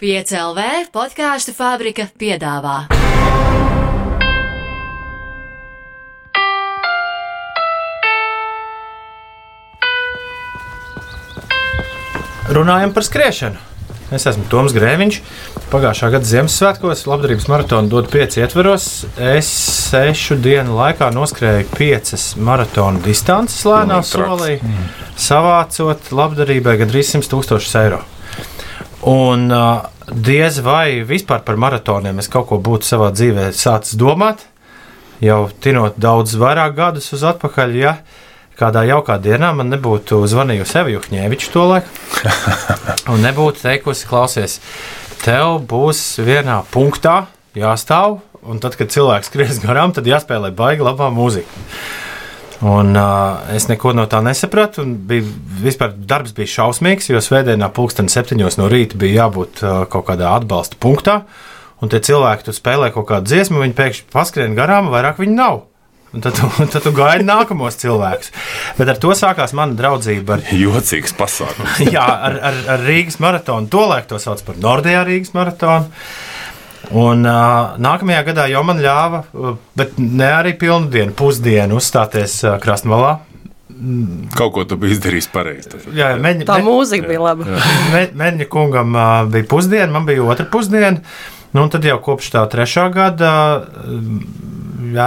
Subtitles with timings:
[0.00, 2.86] 5LV podkāstu fabrika piedāvā.
[12.48, 13.60] Runājam par skriešanu.
[14.16, 15.18] Es esmu Toms Grēviņš.
[15.68, 18.86] Pagājušā gada Ziemassvētkos labdarības maratonu dod pieci ietveros.
[19.20, 19.50] Es
[19.90, 24.56] sešu dienu laikā noskrēju piecas maratona distances lēnā solī,
[25.20, 28.00] savācot labdarībai gandrīz 100 tūkstošus eiro.
[29.08, 34.42] Un uh, diez vai vispār par maratoniem es kaut ko būtu savā dzīvē sācis domāt,
[35.24, 37.76] jau tinot daudz vairāk gadus uz atpakaļ.
[37.80, 37.94] Ja
[38.60, 41.94] kādā jaukā dienā man nebūtu zvanījusi Evi Juhņēviča to laiku,
[43.12, 44.58] un nebūtu teikusi, klausies,
[45.24, 47.22] tev būs vienā punktā
[47.56, 51.64] jāstāv, un tad, kad cilvēks skries garām, tad jāspēlē baigi labā mūzika.
[52.60, 54.84] Un, uh, es neko no tā nesapratu.
[54.84, 55.24] Bija,
[55.64, 60.34] vispār darbs bija šausmīgs, jo svētdienā, pulksten septiņos no rīta, bija jābūt uh, kaut kādā
[60.36, 61.22] atbalsta punktā.
[61.80, 65.62] Un tie cilvēki, tu spēlē kaut kādu dziesmu, viņi pēkšņi paskrien garām, vairāk viņi nav.
[66.12, 68.32] Un tad, tu, tad tu gaidi nākamos cilvēkus.
[68.78, 70.36] Bet ar to sākās mana draudzība.
[70.36, 71.80] Ar, Jocīgs pasākums.
[71.96, 73.70] jā, ar, ar, ar Rīgas maratonu.
[73.72, 75.88] Tolēk to sauc par Nordijā Rīgas maratonu.
[76.90, 82.40] Un uh, nākamajā gadā jau man ļāva, uh, bet ne arī pilnu dienu, pusdienu uzstāties
[82.46, 83.20] uh, Krasnovalā.
[84.36, 85.78] Kaut ko tu biji izdarījis pareizi.
[85.96, 87.60] Jā, meņa, Tā mūzika bija laba.
[87.94, 90.98] me, Meņa kungam uh, bija pusdiena, man bija otra pusdiena.
[91.54, 93.30] Nu, tad jau kopš tā trešā gada
[93.60, 94.02] uh,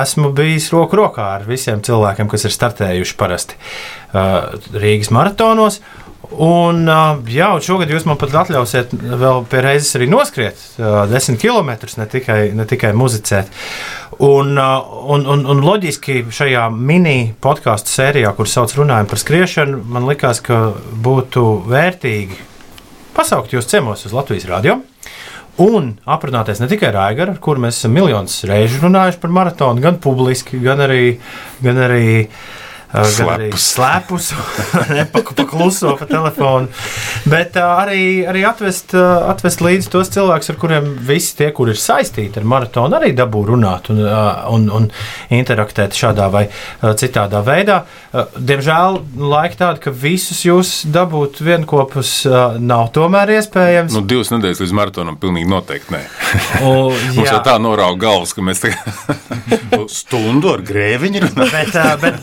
[0.03, 5.81] esmu bijis roku rokā ar visiem cilvēkiem, kas ir startējuši parasti uh, Rīgas maratonos.
[6.31, 6.85] Un,
[7.27, 10.61] jā, un šogad jūs man pat atļausiet vēl pie reizes arī noskriet
[11.11, 13.51] desmit km, ne tikai, ne tikai muzicēt.
[14.23, 20.07] Un, un, un, un loģiski šajā mini podkāstu sērijā, kur sauc runājam par skriešanu, man
[20.07, 20.71] likās, ka
[21.03, 22.39] būtu vērtīgi
[23.13, 24.79] pasaukt jūs ciemos uz Latvijas radio.
[25.61, 29.83] Un aprunāties ne tikai ar Aigaru, ar kuru mēs esam miljonus reižu runājuši par maratonu,
[29.83, 31.17] gan publiski, gan arī,
[31.61, 32.62] gan arī uh,
[32.93, 34.31] arī slēpus,
[34.97, 36.69] nepakluso pa telefonu.
[37.29, 42.41] Bet arī, arī atvest, atvest līdzi tos cilvēkus, ar kuriem visi tie, kur ir saistīti
[42.41, 44.89] ar maratonu, arī dabū runāt un, un, un
[45.33, 46.45] interaktēt šādā vai
[46.81, 47.83] citādā veidā.
[48.37, 48.99] Diemžēl
[49.33, 52.15] laika tāda, ka visus jūs dabūt vienopus
[52.61, 53.95] nav tomēr iespējams.
[53.95, 56.03] Nu, divas nedēļas līdz maratonam pilnīgi noteikti nē.
[56.63, 56.73] O,
[57.17, 58.83] Mums jau tā norauga galvas, ka mēs tagad
[59.99, 61.51] stundu ar grēviņu runājam.
[61.53, 62.19] Bet, uh, bet,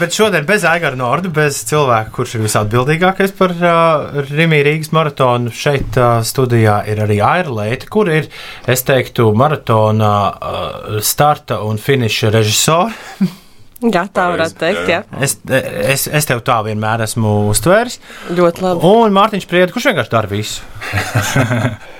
[0.00, 4.90] bet, bet šodien bez Aigara Norda, bez cilvēka, kurš ir visatbildīgākais par uh, Rimī Rīgas
[4.90, 8.26] maratonu, šeit uh, studijā ir arī Aira Leita, kur ir,
[8.66, 13.30] es teiktu, maratona uh, starta un finiša režisori.
[13.94, 14.90] Jā, tā varētu teikt.
[14.90, 14.98] Jā.
[15.22, 18.00] Es, es, es tev tā vienmēr esmu uztvēris.
[18.34, 18.90] Ļoti labi.
[18.90, 20.66] Un Mārtiņš Priedis, kurš vienkārši dara visu.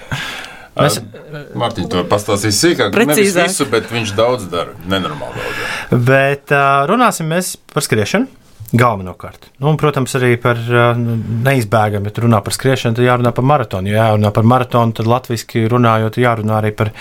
[0.77, 1.01] Mēs-
[1.59, 2.95] Mārtiņ, to pastāstīs sīkāk.
[2.95, 3.49] Nevis Precīzāk.
[3.51, 4.77] visu, bet viņš daudz dara.
[4.89, 5.57] Nenormāli daudz.
[5.91, 6.01] dara.
[6.11, 6.55] Bet
[6.91, 8.29] runāsim mēs par skriešanu.
[8.71, 9.49] Galvenokārt.
[9.59, 13.91] Nu, un, protams, arī par uh, neizbēgamu, ja runā par skriešanu, tad jārunā par maratonu.
[13.91, 16.93] Ja jārunā par maratonu, tad latviešu runājot, jārunā arī par,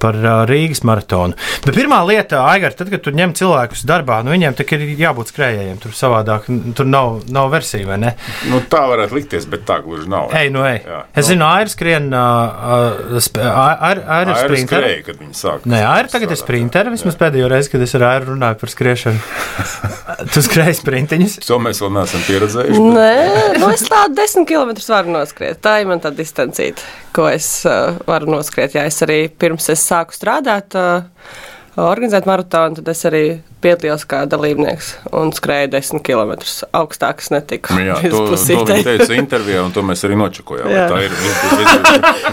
[0.00, 0.16] par
[0.48, 1.36] Rīgas maratonu.
[1.64, 5.78] Bet pirmā lieta, Aigar, tad, kad tu ņem cilvēkus darbā, nu, viņiem ir jābūt skrējējiem.
[5.82, 8.14] Tur savādāk, tur nav, nav versija, vai ne?
[8.50, 10.32] Nu, tā varētu likties, bet tā gluži nav.
[10.36, 10.80] Ej, nu, ej.
[10.86, 11.02] Jā.
[11.20, 14.82] Es zinu, skrien, Aira Aira ir Tā ir sprinter.
[14.82, 15.66] skrēja, kad viņi sāk.
[15.68, 16.90] Nē, Aira tagad ir sprinter.
[16.92, 19.20] Vismaz pēdējo reizi, kad es ar Airu runāju par skriešanu.
[20.34, 21.36] tu skrēji sprintiņus.
[21.48, 22.80] To mēs vēl neesam pieredzējuši.
[22.80, 25.60] bet- Nē, nu es tādu desmit km varu noskriet.
[25.64, 26.84] Tā ir man tā distancīta,
[27.16, 28.76] ko es uh, varu noskriet.
[28.78, 30.76] Jā, es arī pirms es sāku strādāt,
[31.80, 33.24] organizēt maratonu, tad es arī
[33.60, 36.32] piedalījos kā dalībnieks un skrēju desmit km.
[36.76, 37.76] Augstāk es netiku.
[37.76, 40.70] Nu Jā, to, to viņa teica intervijā, un to mēs arī nočakojām.
[40.90, 41.16] Tā ir.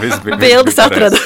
[0.02, 1.20] Viss, Bildes pareizi.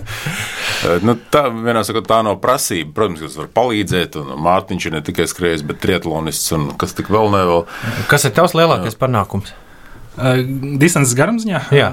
[1.06, 2.92] nu, tā, vienā sakot, tā nav prasība.
[2.96, 6.94] Protams, ka tas var palīdzēt, un Mārtiņš ir ne tikai skrējējis, bet triatlonists, un kas
[6.98, 7.66] tik vēl ne vēl.
[8.10, 9.52] Kas ir tavs lielākais panākums?
[10.20, 10.40] Uh,
[10.80, 11.92] distances garums, jā, Jā.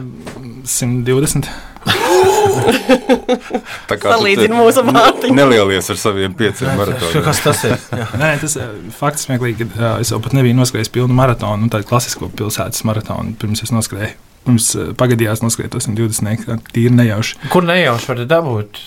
[0.68, 1.48] 120.
[3.90, 5.36] Tā kā te mūsu Mārtiņu.
[5.38, 7.26] Nelielies ar saviem pieciem maratoniem.
[7.26, 7.76] Kas tas ir?
[7.92, 8.08] Jā.
[8.20, 11.74] Nē, tas uh, fakts smieklīgi, ka uh, es jau pat nebiju noskrējis pilnu maratonu, nu,
[11.74, 14.14] tādu klasisko pilsētas maratonu, pirms es noskrēju.
[14.48, 17.42] Pirms uh, pagadījās noskrēju to 120, tā tīri nejauši.
[17.54, 18.84] Kur nejauši var dabūt,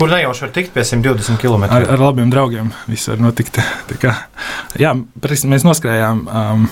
[0.00, 1.68] kur nejauši var tikt pie 120 km?
[1.68, 3.60] Ar, ar labiem draugiem viss var notikt.
[3.90, 4.18] Tā kā,
[4.80, 6.28] jā, mēs noskrējām.
[6.28, 6.68] Um,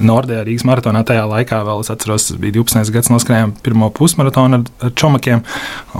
[0.00, 2.92] Nordijā Rīgas maratonā tajā laikā vēl es atceros, tas bija 12.
[2.94, 5.42] gads, noskrējām pirmo pusmaratonu ar, ar čomakiem.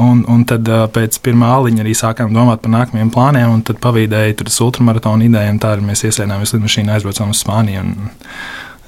[0.00, 3.82] Un, un tad uh, pēc pirmā aliņa arī sākām domāt par nākamajiem plāniem, un tad
[3.84, 7.84] pavīdēja tur tas ultramaratona ideja, un tā arī mēs iesēdāmies lidmašīnā, aizbraucām uz Spāniju.
[7.84, 8.10] Un,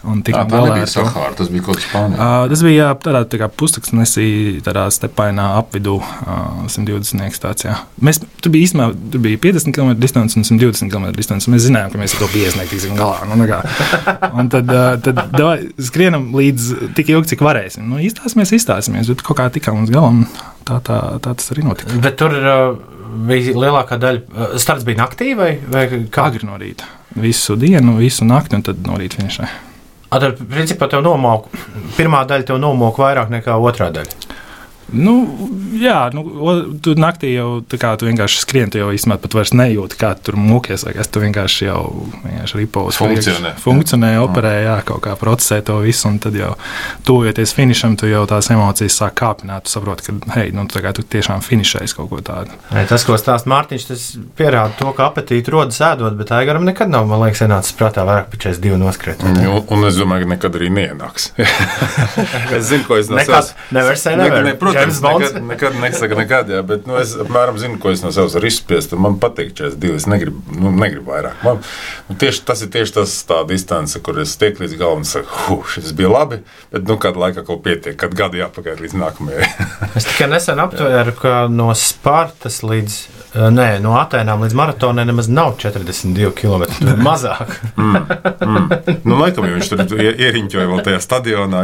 [0.00, 0.88] Un Tā, tikām tā galā nebija.
[0.88, 2.16] Sahara, tas bija kaut kas Spānijā.
[2.16, 4.28] Uh, tas bija tādā tā kā pustaksnesī,
[4.64, 7.74] tādā stepainā apvidū, uh, 120 stācijā.
[8.00, 11.52] Mēs tur bija īstenībā tur bija 50 km distance un 120 km distance.
[11.52, 13.28] Mēs zinājām, ka mēs ar to 50 tiksim galā.
[13.28, 13.60] Nu, nekā.
[14.40, 17.84] un tad, uh, tad davai, skrienam līdz tik ilgi, cik varēsim.
[17.90, 20.24] Nu, izstāsimies, izstāsimies, bet kaut kā tikām līdz galam.
[20.64, 22.00] Tā, tā, tā tas arī notika.
[22.00, 22.62] Bet tur uh,
[23.28, 24.54] bija lielākā daļa.
[24.60, 26.30] Starts bija naktī vai, vai kā?
[26.30, 26.88] Agri no rīta.
[27.20, 29.50] Visu dienu, visu nakti un tad no rīta finišai.
[30.10, 31.46] Tad, principā, tev nomok,
[31.94, 34.29] pirmā daļa tev nomok vairāk nekā otrā daļa.
[34.92, 35.14] Nu,
[35.78, 36.22] jā, nu,
[36.82, 40.12] tu naktī jau tā kā tu vienkārši skrieni, tu jau īstenībā pat vairs nejūti, kā
[40.18, 40.84] tu tur mūkies.
[40.86, 41.80] vai kas, Tu vienkārši jau
[42.24, 43.52] vienkārši ripo uz Funkcionē.
[43.54, 43.62] priekšu.
[43.64, 46.08] Funkcionē, operē, jā, kaut kā procesē to visu.
[46.08, 46.54] Un tad jau
[47.06, 49.64] tuvojoties finišam, tu jau tās emocijas sāk kāpināt.
[49.68, 52.50] Tu saproti, ka, hei, nu, tā kā tu tiešām finišēsi kaut ko tādu.
[52.74, 54.06] Nē, Tas, ko stāsta Mārtiņš, tas
[54.38, 58.30] pierāda to, ka apetīti rodas ēdot, bet Aigaram nekad nav, man liekas, ienācis prātā vairāk
[58.32, 59.22] par 42 noskriet.
[59.22, 59.46] ne?
[59.48, 61.30] Un, un es domāju, ka nekad arī neienāks.
[62.56, 63.30] es zinu, ko es no Nekad.
[63.50, 63.54] savas.
[63.70, 64.44] Nevar Ne, never.
[64.44, 65.26] ne, James Bonds.
[65.26, 68.50] nekad, nekad nesaka nekad, jā, bet nu, es apmēram zinu, ko es no savas varu
[68.50, 68.96] izspiest.
[68.98, 69.94] Man patīk 42.
[70.00, 71.38] Es negribu, nu, negribu vairāk.
[71.46, 71.62] Man,
[72.08, 75.30] nu, tieši, tas ir tieši tas tā distance, kur es tiek līdz galam un saku,
[75.46, 76.40] huh, šis bija labi,
[76.74, 79.48] bet nu, kādu laiku kaut pietiek, kad gadu jāpagaida līdz nākamajai.
[79.98, 82.98] Es tikai nesen aptvēru, ka no Spartas līdz,
[83.34, 86.64] nē, no Atēnām līdz maratonai nemaz nav 42 km.
[86.78, 87.52] Tur ir mazāk.
[89.06, 91.62] nu, laikam viņš tur ie- ieriņķoja vēl tajā stadionā,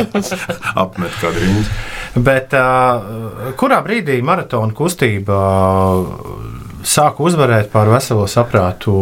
[0.82, 1.78] apmet kādu riņķi.
[2.24, 5.38] Bet uh, kurā brīdī maratona kustība
[6.00, 6.36] uh,
[6.88, 8.94] sāka uzvarēt pār veselo saprātu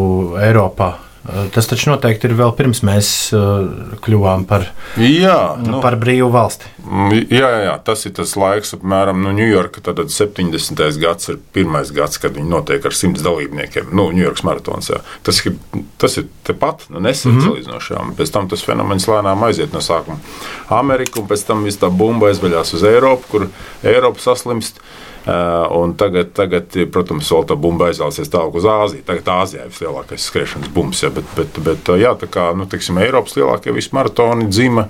[0.43, 0.93] Eiropā?
[1.27, 4.69] Uh, Tas taču noteikti ir vēl pirms mēs uh, kļuvām par,
[5.01, 6.69] Jā, nu, nu, par brīvu valsti.
[6.85, 9.83] Mm, Jā, jā, tas ir tas laiks, apmēram no Ņujorka.
[9.89, 10.83] Tad 70.
[11.03, 13.91] gads ir pirmais gads, kad viņi notiek ar simts dalībniekiem.
[13.97, 14.93] Nu, Ņujorkas maratons.
[14.93, 15.01] Jā.
[15.27, 15.57] Tas ir,
[16.03, 17.49] tas ir tepat, nu, nesen mm -hmm.
[17.49, 17.99] salīdzinoši.
[18.21, 20.21] Pēc tam tas fenomens lēnām aiziet no sākuma
[20.69, 23.49] Ameriku, un pēc tam viss tā bumba aizveļās uz Eiropu, kur
[23.83, 24.79] Eiropa saslimst.
[24.79, 29.03] Uh, un tagad, tagad, protams, vēl tā bumba aizvēlsies tālāk uz Āziju.
[29.09, 31.03] Tagad Āzijā ir vislielākais skriešanas bums.
[31.03, 34.87] Ja, bet, bet, bet, jā, tā kā nu, teiksim, Eiropas lielākie visi maratoni dzima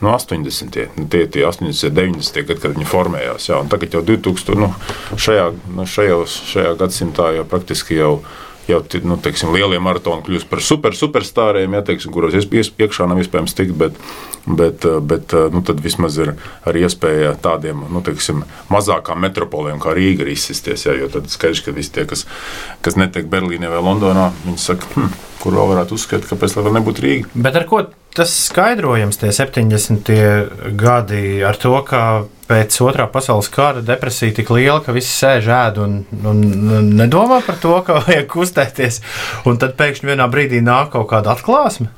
[0.00, 0.78] no 80.
[0.94, 2.46] Nu, tie, tie 80, 90.
[2.46, 3.50] gadi, kad viņi formējās.
[3.50, 4.60] Jā, tagad jau 2000.
[4.60, 4.70] Nu,
[5.18, 8.14] šajā, nu, šajos, šajā gadsimtā jau praktiski jau.
[8.70, 13.56] Jau nu, teiksim, lielie maratoni kļūst par super, superstāriem, ja, teiksim, kuros iekšā nav iespējams
[13.58, 13.74] tikt.
[13.80, 13.96] Bet,
[14.46, 16.34] bet, eh, bet eh, nu, tad vismaz ir
[16.68, 20.86] arī iespēja tādiem nu, teiksim, mazākām metropoliem kā Rīga arī izsisties.
[20.86, 22.26] Ja, jo tad skaidrs, ka visi tie, kas,
[22.84, 27.06] kas netiek Berlīnē vai Londonā, viņi saka, hm, kur vēl varētu uzskatīt, kāpēc lai nebūtu
[27.06, 27.34] Rīga.
[27.34, 27.84] Bet ar ko
[28.16, 30.10] tas skaidrojams, tie 70.
[30.78, 32.02] gadi, ar to, ka
[32.50, 36.40] pēc otrā pasaules kara depresija tik liela, ka visi sēž ēd un, un
[36.98, 39.00] nedomā par to, ka vajag kustēties,
[39.46, 41.90] un tad pēkšņi vienā brīdī nāk kaut kāda atklāsme.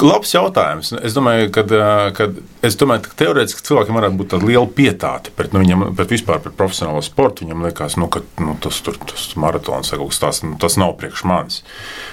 [0.00, 0.94] Labs jautājums.
[1.04, 2.30] Es domāju, ka,
[2.62, 6.40] es domāju, ka teorētiski cilvēkiem varētu būt tāda liela pietāte pret, nu, viņam, pret vispār
[6.44, 7.46] pret profesionālo sportu.
[7.46, 10.78] Viņam liekas, nu, ka nu, tas, tur, tas maratons vai kaut kas tāds, nu, tas
[10.80, 11.62] nav priekš manis.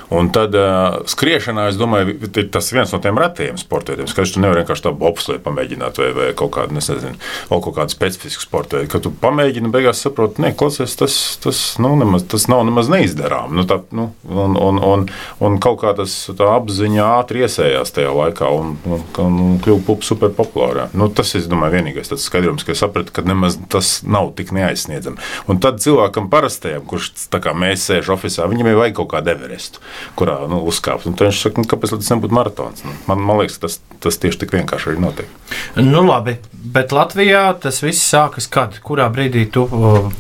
[0.10, 4.42] Un tad uh, skriešanā, es domāju, ir tas viens no tiem retajiem sportiem, ka tu
[4.42, 7.14] nevari vienkārši tādu bobsleju pamēģināt vai, vai kaut kādu, nezinu,
[7.52, 8.82] vēl kaut kādu specifisku sportu.
[8.90, 13.54] Kad tu pamēģini, beigās saproti, ne, klausies, tas, tas, nu, nemaz, tas nav nemaz neizdarām.
[13.60, 15.06] Nu, tā, nu, un, un, un,
[15.46, 20.08] un kaut kā tas tā apziņa ātri iesējās tajā laikā un, un, un, kļuva pup
[20.08, 20.88] super populāra.
[20.98, 24.54] Nu, tas, es domāju, vienīgais tas skaidrums, ka es sapratu, ka nemaz tas nav tik
[24.56, 25.20] neaizsniedzami.
[25.52, 29.84] Un tad cilvēkam parastajam, kurš kā mēs sēžam oficiālā, viņam ir vajag kaut kādu everestu,
[30.20, 31.08] kurā nu, uzkāpt.
[31.10, 32.86] Un viņš saka, nu, kāpēc tas nebūtu maratons?
[32.88, 35.38] Nu, man, man liekas, tas, tas tieši tik vienkārši arī notiek.
[35.80, 38.78] Nu, labi, bet Latvijā tas viss sākas kad?
[38.86, 39.66] Kurā brīdī tu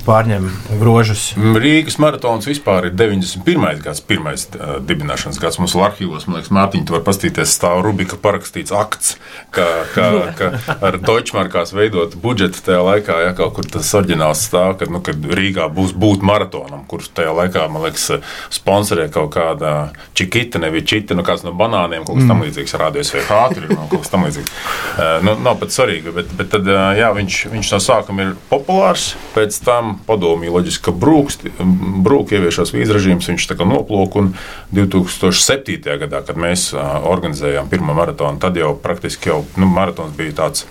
[0.05, 0.47] pārņem
[0.79, 1.29] grožus?
[1.37, 3.83] Rīgas maratons vispār ir 91.
[3.83, 5.59] gads, pirmais uh, dibināšanas gads.
[5.61, 9.15] Mums ir arhīvos, man liekas, Mārtiņš, tu vari paskatīties, stāv Rubika parakstīts akts,
[9.55, 14.75] ka, ka, ka ar Deutschmarkās veidot budžetu tajā laikā, ja kaut kur tas oriģināls stāv,
[14.79, 18.19] ka, nu, kad Rīgā būs būt maratonam, kurš tajā laikā, man liekas,
[18.53, 19.73] sponsorē kaut kāda
[20.17, 23.81] čikita, nevis čita, nu kāds no banāniem, kaut kas tam līdzīgs, rādījis vai hātri, nu,
[23.91, 24.53] kaut kas tam līdzīgs.
[24.99, 28.35] Uh, nu, nav pat svarīgi, bet, bet tad, uh, jā, viņš, viņš no sākuma ir
[28.51, 31.39] populārs, pēc tam padomju loģiski, ka brūks,
[32.05, 34.33] brūk ieviešās vīzu režīms, viņš tā kā noplūk, un
[34.75, 35.79] 2007.
[36.03, 39.69] gadā, kad mēs uh, organizējām pirmo maratonu, tad jau praktiski jau, nu,
[39.99, 40.65] maratons bija tāds,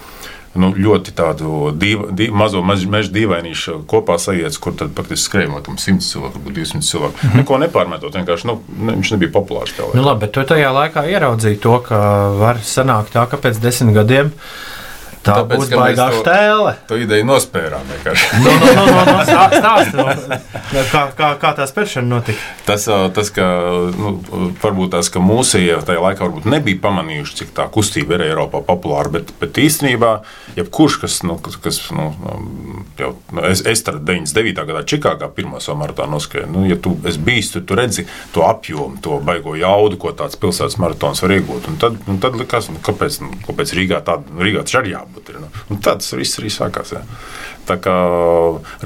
[0.58, 5.76] nu, ļoti tādu div, div, mazo meža dīvainīšu kopā sajietas, kur tad praktiski skrēja laikam
[5.78, 7.14] 100 cilvēku, varbūt 200 cilvēku.
[7.14, 7.42] Mm -hmm.
[7.42, 11.60] Neko nepārmetot, vienkārši nu, ne, viņš nebija populārs Nu, labi, bet tu tajā laikā ieraudzīji
[11.60, 11.98] to, ka
[12.38, 14.32] var sanākt tā, ka pēc desmit gadiem
[15.26, 16.74] Tā Tāpēc, būs baigā štēle.
[16.88, 18.28] To ideju nospērām vienkārši.
[18.44, 22.52] No, no, no, no, no, stā- stāsti, no, kā, kā, kā tā spēršana notika?
[22.68, 23.46] Tas, tas ka
[23.96, 24.14] nu,
[24.62, 29.12] varbūt tās, ka mūsējie tajā laikā varbūt nebija pamanījuši, cik tā kustība ir Eiropā populāra,
[29.18, 30.12] bet, bet īstenībā,
[30.58, 32.08] jebkurš, kas, nu, kas, kas nu,
[33.00, 34.64] jau, nu, es, es tad 99.
[34.70, 38.46] gadā Čikāgā pirmā savu maratonu noskrēju, nu, ja tu esi bijis, tad tu redzi to
[38.46, 41.68] apjomu, to baigo jaudu, ko tāds pilsētas maratons var iegūt.
[41.72, 44.94] Un tad, un tad likās, nu, kāpēc, nu, kāpēc Rīgā tāda, nu, Rīgā tas arī
[44.94, 45.17] jābūt.
[45.32, 45.50] Ir, nu.
[45.68, 46.94] Un tad tas viss arī sākās.
[46.96, 47.02] Jā.
[47.68, 47.96] Tā kā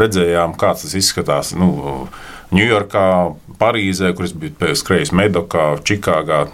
[0.00, 1.54] redzējām, kā tas izskatās.
[1.58, 2.08] Nu,
[2.52, 3.06] Ņujorkā,
[3.60, 6.44] Parīzē, kur es biju skrējis Medokā, Čikāgā,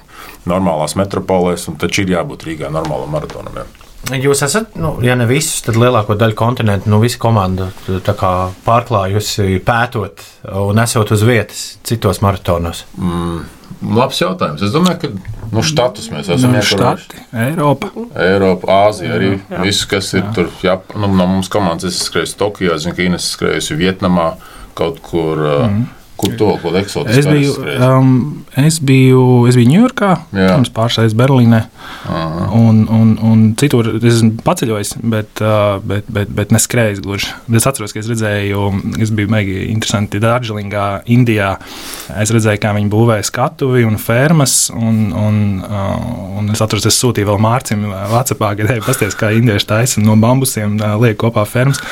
[0.46, 3.58] normālās metropolēs, un taču ir jābūt Rīgā normālam maratonam.
[3.58, 3.66] Jā.
[4.14, 7.66] Jūs esat, nu, ja ne visus, tad lielāko daļu kontinentu, nu, visa komanda
[8.06, 8.30] tā kā
[8.64, 10.22] pārklājusi pētot
[10.62, 12.84] un esot uz vietas citos maratonos.
[13.82, 14.62] Labs jautājums.
[14.64, 17.22] Es domāju, ka nu, štatus mēs esam Nu, ieturējuši.
[17.46, 17.90] Eiropa.
[18.24, 19.30] Eiropa, Āzija arī.
[19.64, 23.30] Viss, kas ir tur, jā, nu, no mums komandas, es skrēju Tokijā, zinu, ka Ines
[23.36, 24.32] skrējusi Vietnamā,
[24.78, 25.86] kaut kur, mm.
[26.18, 27.20] Kur to, eksotiski.
[27.20, 28.12] Es biju, um,
[28.58, 31.62] es biju, es biju Ņujorkā, pirms reizes Berlīnē.
[32.58, 37.30] Un, un, un citur es esmu paceļojis, bet, uh, bet, bet, bet neskrējis gluži.
[37.54, 38.64] Es atceros, ka es redzēju,
[39.02, 41.54] es biju meigi interesanti Dārdžilingā, Indijā.
[42.18, 44.56] Es redzēju, kā viņi būvēja skatuvi un fermas.
[44.74, 49.30] Un, un, uh, un es atceros, es sūtīju vēl Mārcim Vācijā, ka te pasties, kā
[49.36, 51.82] indieši taisa no bambusiem, uh, liek kopā fermas.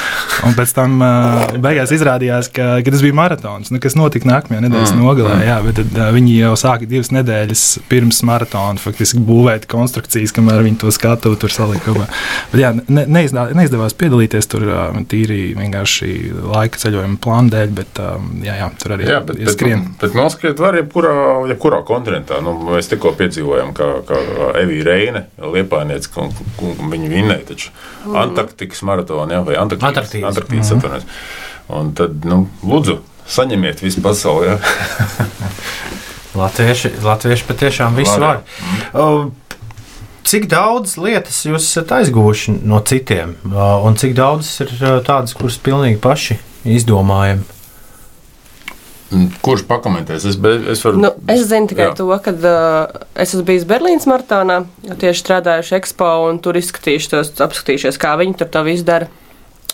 [0.46, 4.62] Un pēc tam uh, beigās izrādījās, ka, ka tas bija maratons, nu, kas notika nākamajā
[4.64, 5.02] nedēļas mm.
[5.04, 5.36] nogalē.
[5.44, 10.64] Jā, bet tad, uh, viņi jau sāka divas nedēļas pirms maratona faktiski būvēt konstrukcijas, kamēr
[10.64, 11.92] viņi to skatu tur salika.
[11.96, 16.12] Bet, jā, ne, neizdā, neizdevās piedalīties tur uh, tīri vienkārši
[16.54, 19.84] laika ceļojuma plāna dēļ, bet um, jā, jā, tur arī Jā, bet, bet, skrien.
[20.00, 21.16] bet noskriet var jebkurā,
[21.52, 22.40] jebkurā kontinentā.
[22.44, 24.22] Nu, mēs tikko piedzīvojām, kā, kā
[24.62, 26.32] Evija Reine, Liepājniece, un,
[26.64, 27.74] un viņa vinnēja taču
[28.16, 29.92] Antarktikas maratonu, jā, vai Antarktīdas.
[29.92, 30.30] Antarktīdas.
[30.32, 31.06] Antarktīdas atvainojos.
[31.76, 34.58] Un tad, nu, lūdzu, saņemiet visu pasauli, jā.
[36.40, 38.42] Latvieši, latvieši patiešām visu var.
[38.92, 39.28] Var,
[40.26, 45.36] Cik daudz lietas jūs esat aizguvuši no citiem, uh, un cik daudz ir uh, tādas,
[45.38, 46.34] kuras pilnīgi paši
[46.66, 47.44] izdomājam?
[49.14, 50.26] Mm, Kurš pakomentēs?
[50.26, 50.98] Es, be- es varu.
[51.04, 51.94] Nu, es zinu tikai Jā.
[52.00, 54.64] To, ka uh, es esmu bijis Berlīnas maratonā,
[54.98, 59.06] tieši strādājuši ekspo un tur izskatījuši tos, apskatījušies, kā viņi tur to visu dara.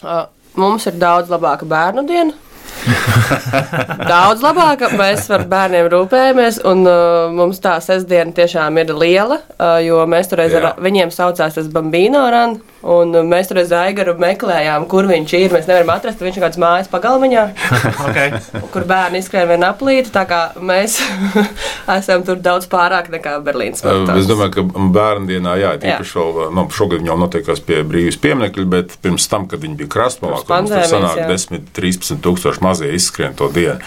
[0.02, 0.26] Uh,
[0.60, 2.36] mums ir daudz labāka bērnu diena.
[4.12, 4.90] daudz labāka.
[4.98, 10.30] Mēs par bērniem rūpējamies, un uh, mums tā sestdiena tiešām ir liela, uh, jo mēs
[10.32, 10.74] toreiz ar Jā.
[10.82, 15.54] viņiem saucās tas Bambino Run, un mēs toreiz Aigaru meklējām, kur viņš ir.
[15.54, 17.46] Mēs nevaram atrast, viņš ir kāds mājas pagalmiņā
[18.02, 18.32] Okay.
[18.72, 20.10] kur bērni izskrēja viena aplīte.
[20.14, 20.98] Tā kā mēs
[21.98, 24.24] esam tur daudz pārāk nekā Berlīnas maratons.
[24.24, 28.66] Es domāju, ka bērnu dienā, jā, tīpaši vēl, nu, šogad jau notiekās pie brīvības pieminekļa,
[28.74, 31.28] bet pirms tam, kad viņi bija krastmalā, kur mums tur sanāk jā.
[31.30, 33.78] 10, 13 tūkstoši mazie izskrien to dienu.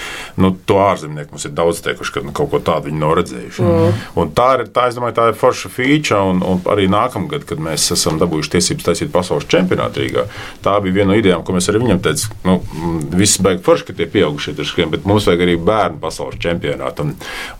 [0.41, 3.65] Nu, to ārzemnieki mums ir daudz teikuši, ka nu, kaut ko tādu viņi nav redzējuši.
[3.65, 4.01] Mm.
[4.21, 7.87] Un tā ir, tā, domāju, tā ir forša feature, un, un arī nākamgad, kad mēs
[7.95, 10.25] esam dabūjuši tiesības taisīt pasaules čempionātu Rīgā,
[10.65, 12.35] tā bija viena no idejām, ko mēs arī viņam teicām.
[12.45, 16.01] Nu, mm, viss beigas forši, ka tie pieaugušie tur skrien, bet mums vajag arī bērnu
[16.01, 17.05] pasaules čempionātu.
[17.05, 17.13] Un,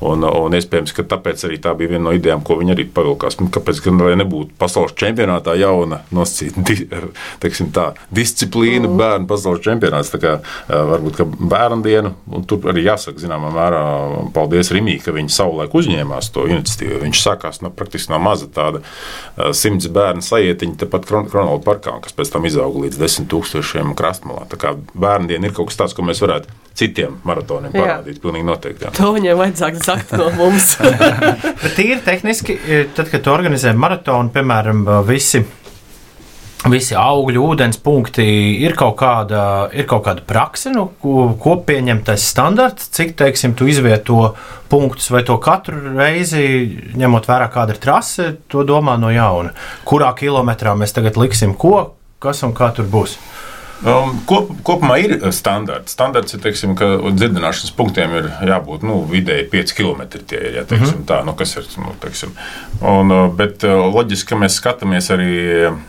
[0.09, 3.39] un, un iespējams, ka tāpēc arī tā bija viena no idejām, ko viņi arī pavilkās.
[3.41, 6.87] Nu, Kāpēc gan lai nebūtu pasaules čempionātā jauna nosacīta di,
[7.75, 8.99] tā, disciplīna, mm.
[9.01, 10.13] bērnu pasaules čempionāts.
[10.15, 10.37] Kā,
[10.95, 13.83] varbūt ka bērnu dienu, un tur arī jāsaka, zināmā mērā,
[14.35, 17.01] paldies Rimī, ka viņi savulaik uzņēmās to iniciatīvu.
[17.05, 18.81] Viņš sākās no, praktiski no maza tāda
[19.55, 24.47] simts bērnu sajietiņa, tepat Kronolda parkā, kas pēc tam izauga līdz desmit tūkstošiem krastmalā.
[24.51, 28.19] Tā kā bērnu diena ir kaut kas tāds, ko mēs varētu citiem maratoniem parādīt.
[28.23, 28.87] Pilnīgi noteikti.
[28.87, 28.93] Jā.
[28.99, 30.75] To viņiem vajadzētu zakt no mums.
[31.63, 35.45] Bet tīri tehniski, eh, tad, kad organizē maratonu, piemēram, visi.
[36.65, 38.23] Visi augļu, ūdens punkti
[38.65, 39.41] ir kaut kāda,
[39.77, 44.31] ir kaut kāda praksa, nu, ko, ko pieņemtais standarts, cik, teiksim, tu izvieto
[44.71, 46.41] punktus, vai to katru reizi,
[46.97, 49.53] ņemot vērā, kāda ir trase, to domā no jauna.
[49.85, 53.19] Kurā kilometrā mēs tagad liksim ko, kas un kā tur būs.
[53.83, 55.91] Um, kop, kopumā ir standarts.
[55.97, 60.05] Standarts ir, teiksim, ka dzirdināšanas punktiem ir jābūt nu, vidēji 5 km.
[60.15, 61.67] Tie ir, ja, teiksim, tā, nu, kas ir.
[61.83, 62.31] Nu, teiksim.
[62.79, 65.35] un, uh, bet uh, loģiski, ka mēs skatāmies arī,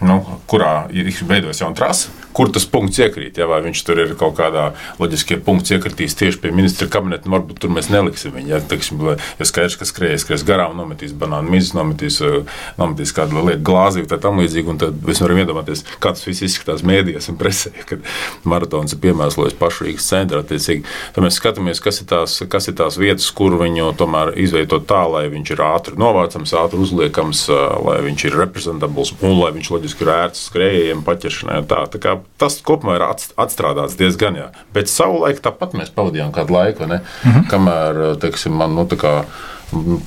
[0.02, 0.18] nu,
[0.50, 3.38] kurā ir veidojas jauna trasa, kur tas punkts iekrīt.
[3.40, 7.36] Ja, vai viņš tur ir kaut kādā loģiskajā punktā iekritīs tieši pie ministra kabineta, nu,
[7.38, 8.50] varbūt tur mēs neliksim viņu.
[8.50, 12.42] Ja, teiksim, lai- ja skaidrs, ka skrējas, skries garām, nometīs banānu mizas, nometīs, uh,
[12.82, 16.44] nometīs kādu lietu glāzi tā tam līdzīgi, un tad mēs varam iedomāties, kā tas viss
[16.50, 17.72] izskatās mēdījos un presē.
[17.90, 18.04] kad
[18.48, 20.42] maratons ir piemērots pašu Rīgas centra.
[20.46, 25.02] Tad mēs skatāmies, kas ir, tās, kas ir tās vietas, kur viņu tomēr izveidot tā,
[25.10, 27.46] lai viņš ir ātri novācams, ātri uzliekams,
[27.86, 31.60] lai viņš ir reprezentabls un lai viņš loģiski ir ērts skrējējiem, paķeršanai.
[31.70, 31.82] Tā.
[31.92, 34.48] Tā kā, tas kopumā ir atstrādāts diezgan jā.
[34.76, 37.02] Bet savulaik tāpat mēs pavadījām kādu laiku, ne?
[37.24, 37.46] Mhm.
[37.50, 39.12] kamēr teiksim, man nu, tā kā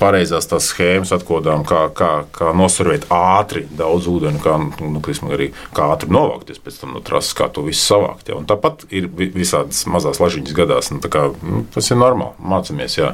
[0.00, 5.02] pareizās tās schēmas atkodām, kā, kā, kā nosarvēt ātri daudz ūdeni, kā, nu,
[5.34, 8.30] arī, kā ātri novākties pēc tam no trases, kā to visu savākt.
[8.30, 8.38] Ja.
[8.40, 10.92] Un tāpat ir visādas mazās lažiņas gadās.
[10.94, 12.96] Nu, kā, nu, tas ir normāli, mācāmies.
[13.00, 13.12] Jā.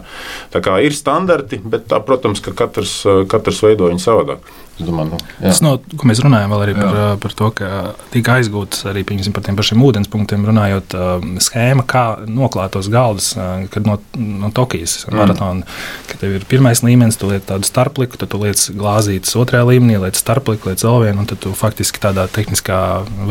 [0.54, 3.00] Tā kā ir standarti, bet, tā, protams, ka katrs,
[3.32, 4.54] katrs veido viņu savādāk.
[4.76, 7.04] Domāju, nu, tas, no, ko mēs runājam arī par, jā.
[7.22, 7.68] par to, ka
[8.12, 10.96] tika aizgūtas arī par tiem pašiem ūdenspunktiem, runājot
[11.40, 13.30] schēma, kā noklāt tos galdus,
[13.72, 15.16] kad no, no Tokijas mm.
[15.16, 15.78] maratona,
[16.10, 19.96] kad tev ir pirmais līmenis, tu liec tādu starpliku, tad tu liec glāzītas otrajā līmenī,
[20.02, 22.82] liec starpliku, liec vēl vienu, un tad tu faktiski tādā tehniskā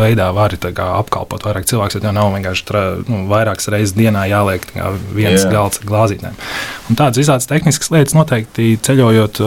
[0.02, 4.66] veidā vari apkalpot vairāk cilvēku, jo tev nav vienkārši tra, nu, vairākas reizes dienā jāliek
[5.14, 5.54] viens jā.
[5.54, 6.42] galds ar glāzītēm.
[6.90, 9.42] Un tādas visādas tehniskas lietas noteikti ceļojot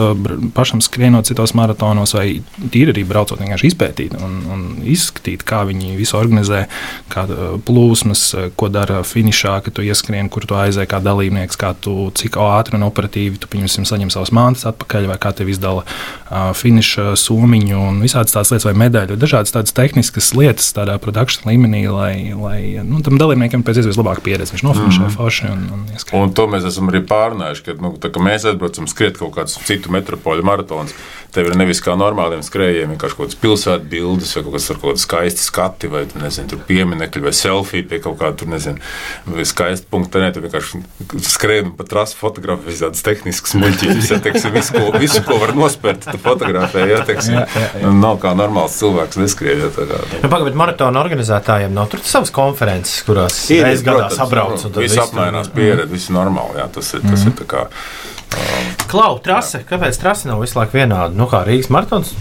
[0.55, 2.41] pašam skrienot citos maratonos maratonos, vai
[2.71, 6.65] tīri arī braucot, vienkārši izpētīt un, un izskatīt, kā viņi visu organizē,
[7.11, 7.25] kā
[7.65, 12.37] plūsmas, ko dara finišā, kad tu ieskrien, kur tu aizēji kā dalībnieks, kā tu, cik
[12.39, 17.15] ātri un operatīvi tu pieņemsim, saņem savas mantas atpakaļ, vai kā tev izdala uh, finiša
[17.19, 22.13] somiņu un visādas tādas lietas, vai medaļu, dažādas tādas tehniskas lietas tādā produkcijas līmenī, lai,
[22.37, 24.55] lai nu, tam dalībniekam pēc iespējas labāk pieredzi.
[24.55, 25.15] Viņš nofinišē mm.
[25.17, 26.23] forši un, un ieskrien.
[26.23, 29.57] Un to mēs esam arī pārunājuši, ka, nu, tā, ka mēs atbraucam skriet kaut kādus
[29.67, 30.95] citu metropoļu maratonus.
[31.33, 34.79] Tev ir nevis kā normāliem skrejiem, vienkārši kaut kādas pilsētas bildes, vai kaut kas ar
[34.79, 38.81] kaut kādu skaistu skati, vai nezinu, pieminekļi, vai selfija pie kaut kāda tur, nezinu,
[39.45, 40.23] skaista punkta.
[40.23, 40.81] Nē, tu vienkārši
[41.29, 44.09] skrēji pa trasu, fotografē visādas tehniskas muļķības.
[44.09, 46.87] Ja, teiksim, visu, ko, visu, ko var nospērt, tu fotografē.
[46.89, 47.93] Ja, teiksim, jā, jā, jā.
[48.01, 49.61] Nav kā normāls cilvēks neskrien.
[49.61, 50.01] Ja, nu.
[50.23, 54.65] nu, Pagaidiet, maratona organizētājiem nav tur savas konferences, kurās reizes gadā sabrauc.
[54.79, 56.57] Viss apmainās pieredzi, viss normāli.
[56.63, 57.43] Jā, tas ir, tas mm -hmm.
[57.43, 57.67] ir kā.
[58.89, 59.63] Klau, trase.
[59.69, 61.13] Kāpēc trase nav visu laiku vienāda?
[61.15, 62.15] Nu, kā Rīgas maratons,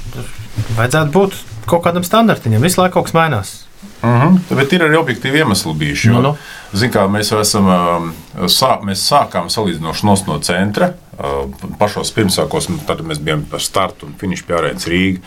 [0.77, 1.39] vajadzētu būt
[1.69, 2.65] kaut kādam standartiņam.
[2.65, 3.55] Visu laiku kaut kas mainās.
[4.03, 4.37] Mhm.
[4.37, 4.57] -huh.
[4.57, 6.09] Bet ir arī objektīvi iemesli bijuši.
[6.09, 6.37] Jo, nu, nu.
[6.73, 7.67] Zin, kā, mēs, esam,
[8.47, 10.93] sā, mēs sākām salīdzinoši no centra
[11.79, 15.23] pašos pirmsākos, mēs bijām par startu un finišu arēnas Rīga.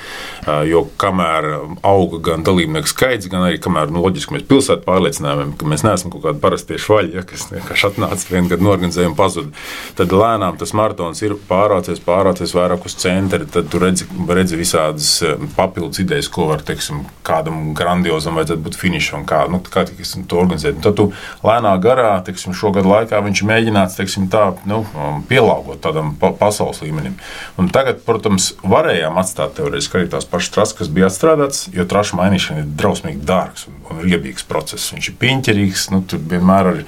[0.68, 1.48] Jo kamēr
[1.88, 6.14] auga gan dalībnieku skaits, gan arī kamēr nu, loģiski mēs pilsētu pārliecinājām, ka mēs neesam
[6.14, 9.52] kaut kādi parastie švaļi, ja, kas vienkārši atnāca vienu gadu norganizējumu pazuda.
[10.00, 13.44] Tad lēnām tas maratons ir pārācies, pārācies vairāk uz centra.
[13.52, 15.12] Tad tu redzi, redzi visādas
[15.58, 20.40] papildus idejas, ko var teiksim, kādam grandiozam vajadzētu būt finišam, kā, nu, kā tiksim, to
[20.40, 20.80] organizēt.
[20.80, 21.10] Un tad tu
[21.46, 24.84] lēnā garā, teiksim, šogad laikā viņš mēģināts teiksim, tā, nu,
[25.30, 27.18] pielāgot tādam pa pasaules līmenim.
[27.62, 32.20] Un tagad, protams, varējām atstāt teorētiski arī tās pašas trases, kas bija atstrādātas, jo trašu
[32.20, 34.94] mainīšana ir drausmīgi dārgs un, un riebīgs process.
[34.96, 36.82] Viņš ir piņķerīgs, nu, tur vienmēr var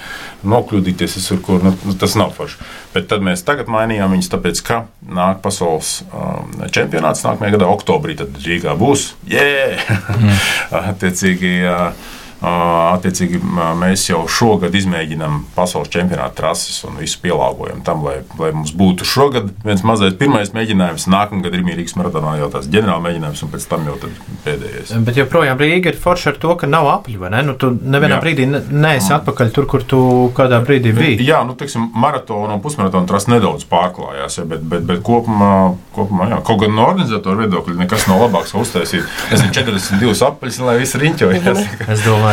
[0.55, 2.59] nokļūdīties visur, kur nu, nu, tas nav forši.
[2.93, 8.17] Bet tad mēs tagad mainījām viņus, tāpēc, ka nāk pasaules um, čempionāts nākamajā gadā, oktobrī,
[8.19, 9.13] tad Rīgā būs.
[9.29, 9.81] Yeah!
[10.17, 10.43] Mm.
[10.93, 11.55] Attiecīgi.
[11.67, 13.39] Uh, Attiecīgi,
[13.79, 19.07] mēs jau šogad izmēģinām pasaules čempionāta trases un visu pielāgojam tam, lai, lai mums būtu
[19.07, 21.07] šogad viens mazais pirmais mēģinājums.
[21.13, 23.95] Nākamgad ir Rīgas maratonā jau tās ģenerāla mēģinājums, un pēc tam jau
[24.43, 24.91] pēdējais.
[25.07, 27.45] Bet joprojām Rīga ir forša ar to, ka nav apļu, vai ne?
[27.47, 28.21] Nu, tu nevienā Jā.
[28.25, 30.01] brīdī neesi atpakaļ tur, kur tu
[30.35, 31.23] kādā brīdī biji.
[31.23, 35.53] Jā, nu, teiksim, maratona un pusmaratona trasa nedaudz pārklājās, ja, bet, bet, bet kopumā,
[35.95, 39.07] kopumā jā, kaut gan no organizatoru viedokļa nekas nav labāks, uztaisīt.
[39.29, 41.63] Es esmu 42 apaļus, lai viss riņķojas.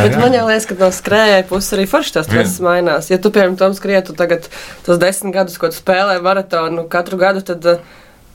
[0.01, 0.21] Bet jā.
[0.21, 3.11] man liekas, ka no skrējēja puses arī forši tās trases mainās.
[3.11, 4.47] Ja tu, piemēram, tam skrietu tagad
[4.85, 7.83] tos desmit gadus, ko tu spēlē maratonu katru gadu, tad uh,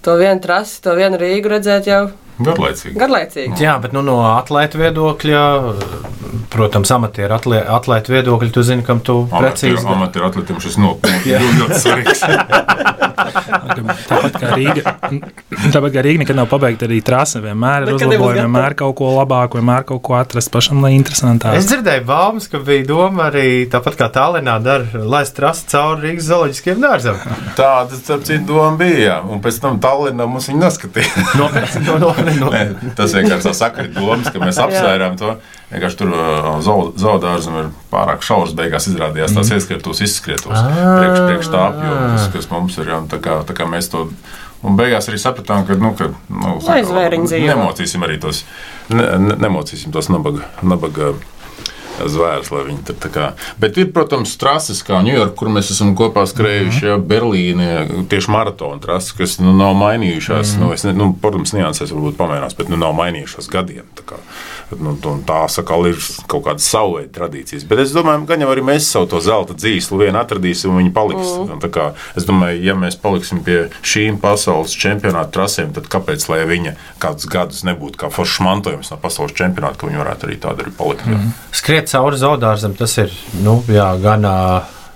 [0.06, 2.04] to vienu trasi, to vienu Rīgu redzēt jau
[2.36, 2.96] Garlaicīgi.
[3.00, 3.56] Garlaicīgi.
[3.62, 5.42] Jā, bet nu, no atlēta viedokļa,
[6.52, 9.88] protams, amatieru atlē, atlēta viedokļa, tu zini, kam tu amatieru, precīzi.
[9.96, 12.26] Amatieru atlētiem šis nopietni ļoti svarīgs.
[14.06, 14.92] tāpat kā Rīga,
[15.72, 19.60] tāpat kā Rīga nekad nav pabeigta arī trase, vienmēr ir uzlabojumi, vienmēr kaut ko labāku,
[19.60, 21.56] vienmēr kaut ko atrast pašam, lai interesantāk.
[21.58, 26.28] Es dzirdēju baumas, ka bija doma arī tāpat kā Tallinā dara, laist trasi cauri Rīgas
[26.30, 27.20] zooloģiskiem dārzam.
[27.58, 31.26] Tāda, starp citu, doma bija, un pēc tam Tallinā mums viņi neskatīja.
[31.40, 32.62] Nopietni, no, no, Nē,
[32.98, 35.36] tas vienkārši sakrit domas, ka mēs apsvērām to.
[35.72, 36.14] Vienkārši tur
[37.00, 38.54] zaudārzam ir pārāk šaurs.
[38.58, 39.60] Beigās izrādījās tās mm.
[39.60, 40.56] ieskrietos, izskrietos.
[40.56, 42.92] Priekš, priekš tā apjoma, kas, kas mums ir.
[43.12, 44.08] Tā kā, tā kā mēs to
[44.64, 46.80] Un beigās arī sapratām, ka, nu, ka nu, saka,
[47.52, 48.40] nemocīsim arī tos,
[48.88, 51.12] ne, ne, nemocīsim tos nabaga, nabaga
[52.00, 53.26] zvērs, lai viņi tur tā kā.
[53.62, 58.80] Bet ir, protams, trases kā Ņujorka, kur mēs esam kopā skrējuši, ja Berlīne, tieši maratona
[58.82, 60.56] trases, kas nu, nav mainījušās.
[60.60, 63.86] Nu, es ne, nu, protams, niansēs varbūt pamainās, bet nu, nav mainījušās gadiem.
[63.98, 64.20] Tā kā,
[64.74, 67.66] nu, un tā sakal ir kaut kādas savu veidu tradīcijas.
[67.68, 70.94] Bet es domāju, ka jau arī mēs savu to zelta dzīslu vien atradīsim, un viņi
[70.96, 71.34] paliks.
[71.46, 76.24] Un tā Kā, es domāju, ja mēs paliksim pie šīm pasaules čempionāta trasēm, tad kāpēc
[76.30, 80.38] lai viņa kādus gadus nebūtu kā foršs mantojums no pasaules čempionāta, ka viņi varētu arī
[80.40, 81.06] tādu arī palikt?
[81.06, 81.34] Mm -hmm.
[81.86, 83.12] Skriet cauri zaudārzam, tas ir
[83.44, 84.26] nu, jā, gan.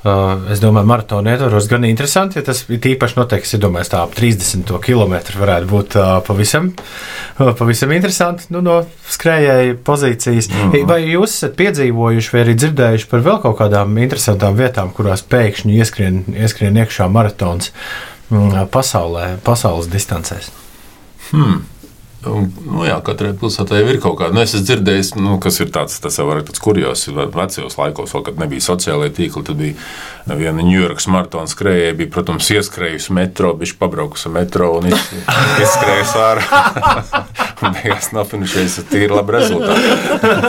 [0.01, 4.15] Uh, es domāju, maratona ietvaros gan interesanti, ja tas īpaši noteikti, ja domāju, tā ap
[4.17, 6.71] 30 km varētu būt uh, pavisam,
[7.37, 8.79] uh, pavisam interesanti nu, no
[9.13, 10.49] skrējēja pozīcijas.
[10.49, 10.87] Mm -hmm.
[10.89, 15.77] Vai jūs esat piedzīvojuši vai arī dzirdējuši par vēl kaut kādām interesantām vietām, kurās pēkšņi
[15.77, 17.69] ieskrien, ieskrien iekšā maratons
[18.31, 20.49] mm, pasaulē, pasaules distancēs?
[21.29, 21.61] Hmm.
[22.21, 24.37] Nu, jā, katrai pilsētai ir kaut kāda.
[24.37, 28.13] Nu, es esmu dzirdējis, nu, kas ir tāds, tas jau ir tāds kurjos, vecajos laikos,
[28.13, 29.45] vēl, kad nebija sociālajie tīkli.
[29.49, 34.91] Tad bija viena Ņujorkas maratona skrējēja, bija, protams, ieskrējusi metro, bija pabraukusi metro un
[35.65, 37.25] izskrējusi ārā.
[37.75, 39.91] beigās nofinišējusi tīri labi rezultāti.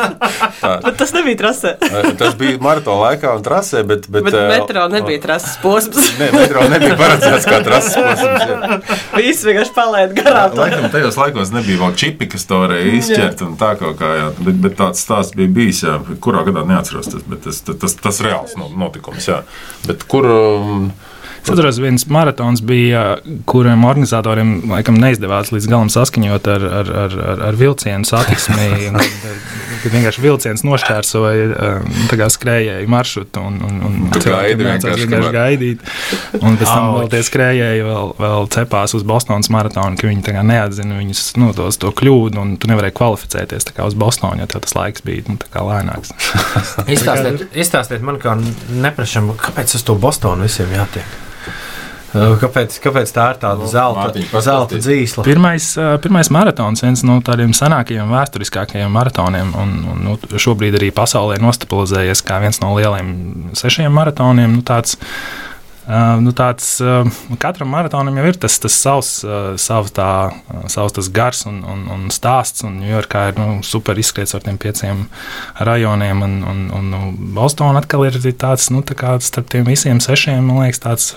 [0.61, 0.73] Tā.
[0.83, 1.73] Bet tas nebija trasē.
[2.19, 4.07] tas bija maratona laikā un trasē, bet.
[4.11, 6.11] Bet, bet metro nebija trases posms.
[6.19, 8.93] Nē, metro nebija paredzēts kā trases posms.
[9.17, 10.55] Visi vienkārši palaid garām.
[10.59, 13.45] Laikam tajos laikos nebija nebija vēl čipi, kas to varēja izķert.
[13.59, 15.83] Tā kā, jā, bet, bet tāds stāsts bija bijis.
[15.85, 19.29] Jā, kurā gadā neatceros, tas, bet tas, tas, tas, tas reāls notikums.
[19.29, 19.41] Jā.
[19.87, 20.91] Bet kur, um,
[21.41, 23.17] Es atceros, viens maratons bija,
[23.49, 28.67] kuriem organizatoriem laikam neizdevās līdz galam saskaņot ar, ar, ar, ar, ar vilcienu satiksmi.
[29.81, 35.87] Kad vienkārši vilciens nošķērsoja um, skrējēju maršrutu un, un, un cilvēki vienkārši, vienkārši gaidīt.
[36.37, 40.99] Un pēc tam vēl tie skrējēji vēl, vēl cepās uz Bostonas maratonu, ka viņi neatzina
[40.99, 45.25] viņus nu, tos, to kļūdu un tu nevarēji kvalificēties uz Bostonu, jo tas laiks bija
[45.25, 46.13] nu, lēnāks.
[46.95, 51.30] izstāstiet, izstāstiet man, kā neprašam, kāpēc uz to Bostonu visiem jātiek?
[52.11, 55.23] Kāpēc, kāpēc tā ir tāda zelta, Mārtiņ, zelta dzīsla?
[55.23, 55.67] Pirmais,
[56.03, 62.25] pirmais maratons, viens no tādiem senākajiem, vēsturiskākajiem maratoniem, un, un nu, šobrīd arī pasaulē nostabilizējies
[62.27, 64.59] kā viens no lielajiem sešiem maratoniem.
[64.59, 65.50] Nu, tāds, Uh,
[66.21, 67.07] nu tāds, uh,
[67.41, 70.09] katram maratonam jau ir tas, tas savs, uh, savs, tā,
[70.69, 72.65] savs tas gars un, un, un stāsts.
[72.67, 75.07] Un Ņujorkā ir nu, super izskriets ar tiem pieciem
[75.59, 77.01] rajoniem, un, un, un nu,
[77.37, 81.09] Bostonā atkal ir tāds, nu, tā kā starp tiem visiem sešiem, man liekas, tāds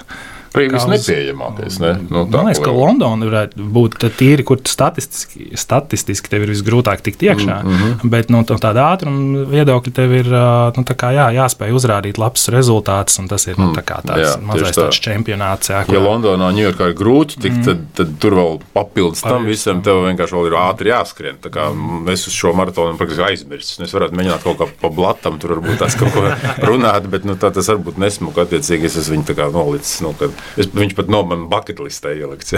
[0.55, 1.79] Arī visnepieejamākais.
[1.83, 1.93] Ne?
[2.07, 7.03] Nu, tā, Man liekas, ka Londona varētu būt tīri, kur statistiski, statistiski tev ir visgrūtāk
[7.03, 7.57] tikt iekšā.
[7.65, 8.11] Mm -hmm.
[8.13, 13.19] Bet no nu, tāda ātruma viedokļa tev ir nu, kā, jā, jāspēj uzrādīt labs rezultāts,
[13.19, 14.89] un tas ir nu, tā tāds jā, mazais tā.
[14.91, 15.71] čempionāts.
[15.71, 15.95] Jā, kur...
[15.95, 17.65] Ja Londonā, Ņujorkā ir grūti tikt, mm.
[17.65, 21.37] tad, tad tur vēl papildus tam Paris, visam tev vienkārši ir ātri jāskrien.
[21.43, 22.09] Mm.
[22.15, 23.83] Es uz šo maratonu praktiski aizmirsu.
[23.83, 26.25] Es varētu mēģināt kaut kā pa blatam, tur varbūt tās kaut ko
[26.71, 28.47] runāt, bet nu, tā tas varbūt nesmuka.
[28.47, 30.01] Attiecīgi es esmu viņu kā nolicis.
[30.05, 32.55] Nu, kad, Es, viņš pat no manas buļbuļsaktas ielikts.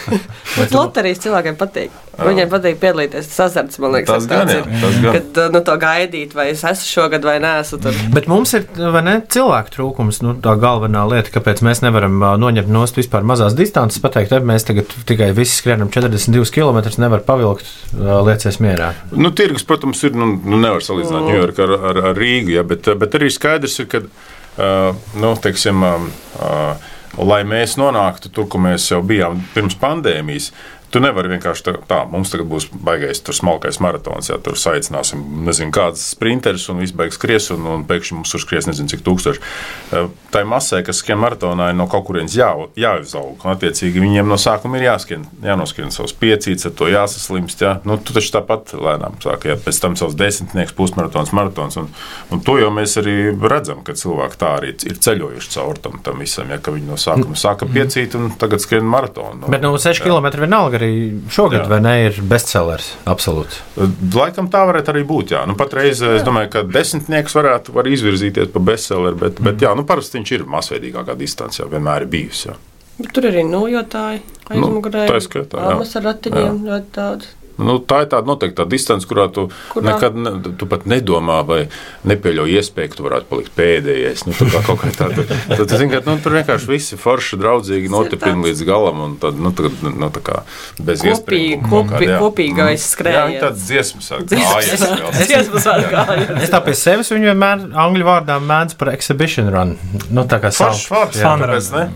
[0.58, 1.94] Bet loterijas cilvēkiem patīk.
[2.20, 3.28] Viņiem patīk piedalīties.
[3.30, 4.66] Tas azarts, man liekas, tas gan ir.
[5.06, 7.98] Kad nu, to gaidīt, vai es esmu šogad vai nē, esmu tur.
[8.14, 10.20] Bet mums ir ne, cilvēku trūkums.
[10.24, 14.66] Nu, tā galvenā lieta, kāpēc mēs nevaram noņemt no vispār mazās distances, pateikt, ka mēs
[14.68, 18.92] tagad tikai visi skrienam 42 km, nevar pavilkt liecies mierā.
[19.14, 20.14] Nu, tirgus, protams, ir.
[20.18, 21.32] Nu, nu nevar salīdzināt mm.
[21.32, 24.04] Ņujorku ar, ar, ar Rīgu, ja, bet, bet arī skaidrs ir, ka.
[24.60, 30.50] Uh, nu, teiksim, uh, lai mēs nonāktu tur, kur mēs jau bijām pirms pandēmijas,
[30.90, 35.22] Tu nevari vienkārši tā, tā mums tagad būs baigais, tur smalkais maratons, ja tur saicināsim,
[35.46, 39.04] nezinu, kādas sprinterus un viss beigs skries, un, un pēkšņi mums tur skries nezinu, cik
[39.06, 39.42] tūkstoši.
[39.94, 43.36] Eh, tā masē, kas skrien maratonā, ir no kaut kurienes jā, jāizaug.
[43.38, 47.62] Un, attiecīgi, viņiem no sākuma ir jāskrien, jānoskrien savus piecītes, ar to jāsaslimst.
[47.62, 47.76] Jā.
[47.86, 51.78] Nu, tu taču tāpat lēnām sāki, ja pēc tam savs desmitnieks, pusmaratons, maratons.
[51.78, 51.90] Un,
[52.34, 56.26] un to jau mēs arī redzam, ka cilvēki tā arī ir ceļojuši cauri tam, tam
[56.26, 59.44] visam, ja viņi no sākuma sāka piecīt un tagad skrien maratonu.
[59.44, 60.92] Nu, Bet no nu, 6 km vienalga arī
[61.30, 61.68] šogad, jā.
[61.70, 62.88] vai ne, ir bestsellers.
[63.10, 63.60] Absolūti.
[64.16, 65.34] Laikam tā varētu arī būt.
[65.36, 65.44] Jā.
[65.48, 66.16] Nu, patreiz jā.
[66.18, 69.50] es domāju, ka desmitnieks varētu var izvirzīties par bestselleru, bet, mm.
[69.50, 72.48] bet jā, nu, parasti viņš ir masveidīgākā distancē, vienmēr ir bijusi.
[72.50, 72.58] Jā.
[73.00, 75.06] Bet tur arī nojotāji aizmugurē.
[75.08, 75.60] Nu, tā ir.
[75.62, 77.30] Almas ar ratiņiem ļoti daudz.
[77.60, 79.92] Nu, tā ir tāda noteikta distance, kurā tu kurā?
[79.92, 81.60] nekad ne, tu pat nedomā vai
[82.08, 84.24] nepieļauj iespēju, ka tu varētu palikt pēdējais.
[84.28, 88.46] Nu, tā kā tāda, tad, tu zini, ka nu, tur vienkārši visi forši, draudzīgi notipina
[88.48, 90.42] līdz galam un tad, nu, tad, nu, tā kā
[90.80, 91.66] bez iespējas.
[91.70, 93.36] Kopī, kopīgais skrējiens.
[93.36, 94.84] Jā, tāds dziesmas gājies.
[95.20, 96.34] Dziesmas gājies.
[96.46, 99.76] Es tā pie sevis viņu vienmēr angļu vārdā mēdz par exhibition run.
[100.10, 101.22] Nu, tā kā foršs vārds.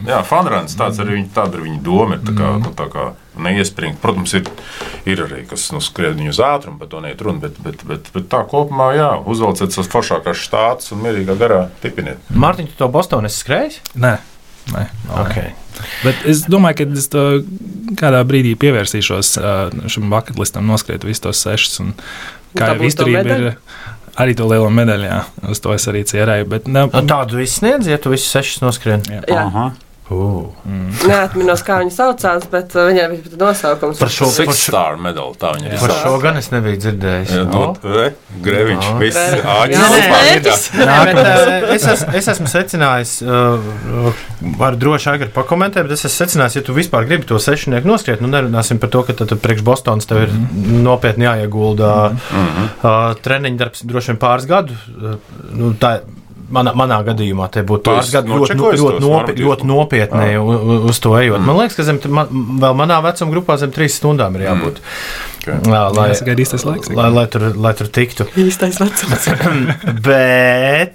[0.08, 0.76] Jā, fun runs.
[0.78, 2.20] Tāds arī viņa, tāda ir viņa doma.
[2.24, 2.64] Tā kā, mm.
[2.64, 3.98] nu, tā kā neiespringt.
[4.02, 4.48] Protams, ir,
[5.08, 8.10] ir arī kas nu, skrien viņu uz ātrumu, par to neiet runa, bet, bet, bet,
[8.14, 12.22] bet tā kopumā, jā, uzvelciet savas foršākās štātus un mierīgā garā tipiniet.
[12.30, 13.80] Mārtiņ, tu to Bostonā esi skrējis?
[13.94, 14.14] Nē,
[14.74, 15.18] nē, nē.
[15.24, 15.52] Okay.
[16.04, 17.08] Bet es domāju, ka es
[17.98, 19.34] kādā brīdī pievērsīšos
[19.90, 21.80] šim bucketlistam, noskriet visus tos sešus.
[22.54, 23.48] Kā jau izturība ir
[24.20, 25.20] arī to lielo medaļu, jā,
[25.50, 26.46] uz to es arī cerēju.
[26.52, 29.02] Bet, ne, Nu, tādu izsniedz, ja tu visus sešus noskrien.
[29.10, 29.24] jā.
[29.26, 29.46] Jā.
[29.48, 29.72] Aha.
[30.12, 30.50] Uh.
[31.08, 34.00] Neatminos, kā viņa saucās, bet uh, viņai bija pat nosaukums.
[34.02, 35.76] Par šo, star medaļu, tā viņa ir.
[35.80, 37.30] par šo gan es nebiju dzirdējis.
[37.32, 38.10] Jā, nu, re,
[38.44, 38.98] Greviņš, Jā.
[39.00, 39.46] viss Greviņš.
[39.54, 40.66] āķis.
[40.76, 44.20] Uh, es, es, es esmu secinājis, uh,
[44.60, 48.20] varu droši agri pakomentēt, bet es esmu secinājis, ja tu vispār gribi to sešnieku noskriet,
[48.20, 50.36] nu nerunāsim par to, ka tad, priekš Bostonas tev ir
[50.84, 52.92] nopietni jāiegulda uh,
[53.24, 54.76] treniņu darbs droši vien pāris gadu.
[54.92, 55.16] Uh,
[55.56, 55.96] nu, tā,
[56.54, 60.54] Manā, manā gadījumā te būtu Tu pāris gadi ļoti, ļoti, ļoti, nopi, ļoti nopietni u-
[60.54, 61.42] u- uz to ejot.
[61.42, 62.30] Man liekas, ka zem, man,
[62.62, 64.78] vēl manā vecuma grupā zem trīs stundām ir jābūt.
[65.44, 65.58] Okay.
[65.68, 66.06] Jā, lai,
[66.40, 66.88] īstais laiks.
[66.94, 68.24] lai, lai, tur, lai tur tiktu.
[68.40, 69.26] īstais vecums.
[70.08, 70.94] bet,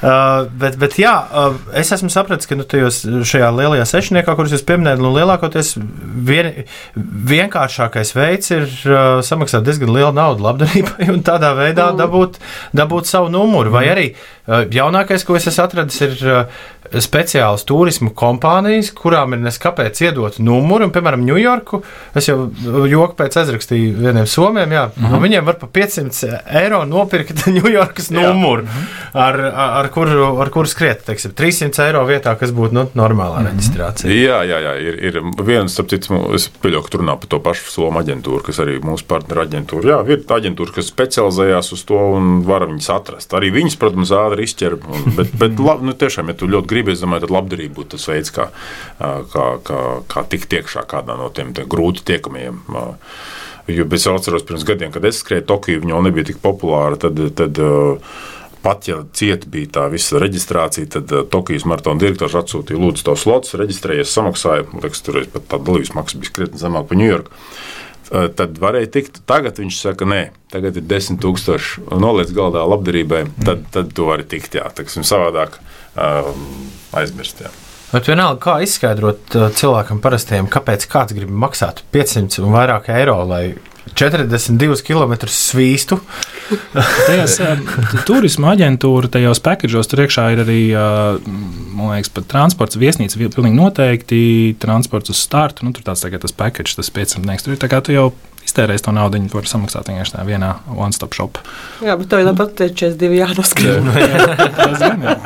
[0.00, 4.54] uh, bet, bet jā, uh, es esmu sapratis, ka nu, tajos, šajā lielajā sešniekā, kurus
[4.56, 5.74] jūs pieminējat, nu, lielākoties
[6.28, 6.50] vien,
[7.30, 12.40] vienkāršākais veids ir uh, samaksāt diezgan lielu naudu labdarībai un tādā veidā dabūt,
[12.76, 13.72] dabūt savu numuru.
[13.74, 16.62] Vai arī uh, jaunākais, ko es esmu atradis, ir uh,
[16.98, 20.88] speciālas turismu kompānijas, kurām ir neskapēc iedot numuru.
[20.88, 21.82] Un, piemēram, Ņujorku.
[22.18, 22.48] Es jau
[22.90, 24.72] joku pēc aizrakstīju vieniem somiem.
[24.74, 25.12] Jā, uh -huh.
[25.12, 28.66] no viņiem var par 500 eiro nopirkt Ņujorkas numuru,
[29.14, 31.04] ar, ar, ar, kuru, ar kuru skriet.
[31.04, 33.50] Teiksim, 300 eiro vietā, kas būtu nu, normālā uh -huh.
[33.50, 34.10] reģistrācija.
[34.10, 37.70] Jā, jā, jā, ir, ir viens, starp citu, es pieļauju, ka runā par to pašu
[37.70, 39.88] Somu aģentūru, kas arī mūsu partneru aģentūra.
[39.88, 43.34] Jā, ir aģentūra, kas specializējās uz to un var viņus atrast.
[43.36, 44.76] Arī viņas, protams, ātri izķer.
[45.16, 48.08] Bet, bet lab, nu, tiešām, ja tu ļoti gribi, es domāju, tad labdarība būtu tas
[48.08, 48.48] veids, kā,
[48.98, 52.64] kā, kā, kā tikt iekšā kādā no tiem grūti tiekamajiem.
[53.70, 56.98] Jo es atceros, pirms gadiem, kad es skrēju Tokiju, viņa jau nebija tik populāra.
[56.98, 57.60] Tad, tad,
[58.60, 63.14] Pat ja cieta bija tā visa reģistrācija, tad uh, Tokijas maratona direktors atsūtīja lūdzu to
[63.16, 64.66] slots, reģistrējies, samaksāja.
[64.68, 67.32] Man liekas, tur pat tā dalības maksa bija krietni zemāka par Ņujorku.
[68.10, 69.22] Uh, tad varēja tikt.
[69.30, 70.20] Tagad viņš saka, nē,
[70.52, 73.22] tagad ir 10,000 noliec galdā labdarībai.
[73.46, 75.56] Tad, tad tu vari tikt, jā, taksim, savādāk
[76.00, 76.46] um,
[77.00, 77.44] aizmirst.
[77.44, 77.52] Jā.
[77.90, 83.16] Bet vienalga, kā izskaidrot uh, cilvēkam parastajam, kāpēc kāds grib maksāt 500 un vairāk eiro,
[83.26, 83.44] lai
[83.98, 85.98] 42 km svīstu.
[87.08, 87.58] Tajās uh,
[88.06, 90.58] turisma aģentūra, tajos pakaļos tur iekšā ir arī,
[91.74, 94.20] man liekas, transports, viesnīca, vi- pilnīgi noteikti
[94.62, 95.66] transports uz startu.
[95.66, 97.42] Nu, tur tāds tagad tas package, tas 500.
[97.46, 98.10] Tur ir tā kā tu jau
[98.50, 101.40] iztērējis to naudu, viņi var samaksāt vienkārši tā vienā one-stop shop.
[101.86, 103.90] Jā, bet tev tāpat ir 42 jānoskrien.
[104.60, 105.16] Tas gan, jā.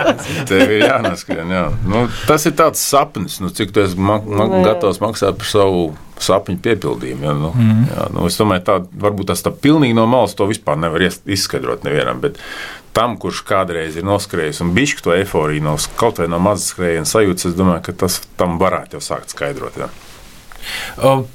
[0.49, 1.53] Tev ir jānoskrien.
[1.57, 1.65] Jā.
[1.89, 5.49] Nu, tas ir tāds sapnis, nu, cik tu esi ma ma Nu, gatavs maksāt par
[5.49, 5.85] savu
[6.23, 7.27] sapņu piepildījumu.
[7.27, 7.83] Jā, nu, mm.
[7.91, 11.87] jā, nu, es domāju, tā varbūt tas tā pilnīgi no malas to vispār nevar izskaidrot
[11.87, 12.23] nevienam.
[12.23, 12.39] Bet
[12.97, 17.11] tam, kurš kādreiz ir noskrējis un bijis to eforiju no kaut vai no mazas skrējiena
[17.11, 19.81] sajūtas, es domāju, ka tas tam varētu jau sākt skaidrot.
[19.81, 19.91] Jā.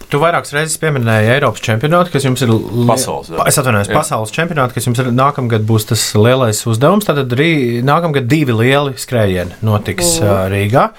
[0.10, 2.52] Tu vairākas reizes pieminēji Eiropas čempionātu, kas jums ir.
[2.90, 3.38] Pasaules, jā.
[3.40, 3.96] Pa- Es atvainojos, Jā.
[4.00, 7.06] pasaules čempionātu, kas jums ir nākamgad būs tas lielais uzdevums.
[7.10, 7.52] Tad arī
[7.86, 10.90] nākamgad divi lieli skrējieni notiks uh, Rīgā.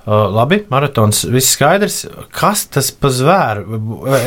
[0.00, 2.06] Uh, labi, maratons, viss skaidrs.
[2.32, 3.82] Kas tas par zvēru?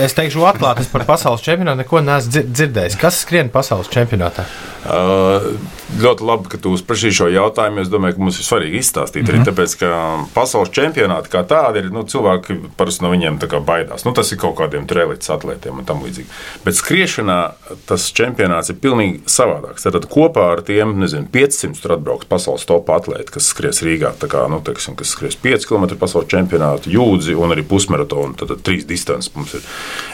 [0.05, 2.99] Es teikšu, atklāti, es par pasaules čempionātu neko neesmu dzir- dzirdējis.
[3.01, 4.45] Kas skrien pasaules čempionātā?
[4.45, 7.83] Uh, ļoti labi, ka tu uzprasīji šo jautājumu.
[7.83, 9.23] Es domāju, ka mums ir svarīgi izstāstīt.
[9.23, 9.43] Mm -hmm.
[9.43, 9.89] Arī tāpēc, ka
[10.33, 14.05] pasaules čempionāti kā tādi ir, nu, cilvēki parasti no viņiem baidās.
[14.05, 16.27] Nu, tas ir kaut kādiem trēlītes atlētiem un tam līdzīgi.
[16.65, 17.51] Bet skriešanā
[17.85, 19.83] tas čempionāts ir pilnīgi savādāks.
[19.83, 24.27] Tad kopā ar tiem, nezinu, 500 tur atbrauks pasaules top atlēti, kas skries Rīgā, tā
[24.27, 28.33] kā, nu, teiksim, kas skries 5 km pasaules čempionātu, jūdzi un arī pusmaratonu.
[28.33, 29.61] Tad, tad trīs distances mums ir.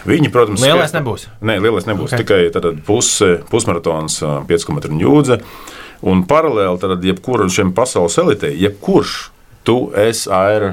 [0.06, 1.28] Viņi, protams, Lielais skries- nebūs?
[1.42, 2.14] Nē, lielais nebūs.
[2.14, 2.20] Ok.
[2.20, 2.50] Okay.
[2.52, 5.42] Tikai puse, pusmaratons, ā, 5 km jūdze.
[6.10, 9.18] Un paralēli tad jebkuram šiem pasaules elitei, jebkurš.
[9.68, 10.70] Tu esi Aira,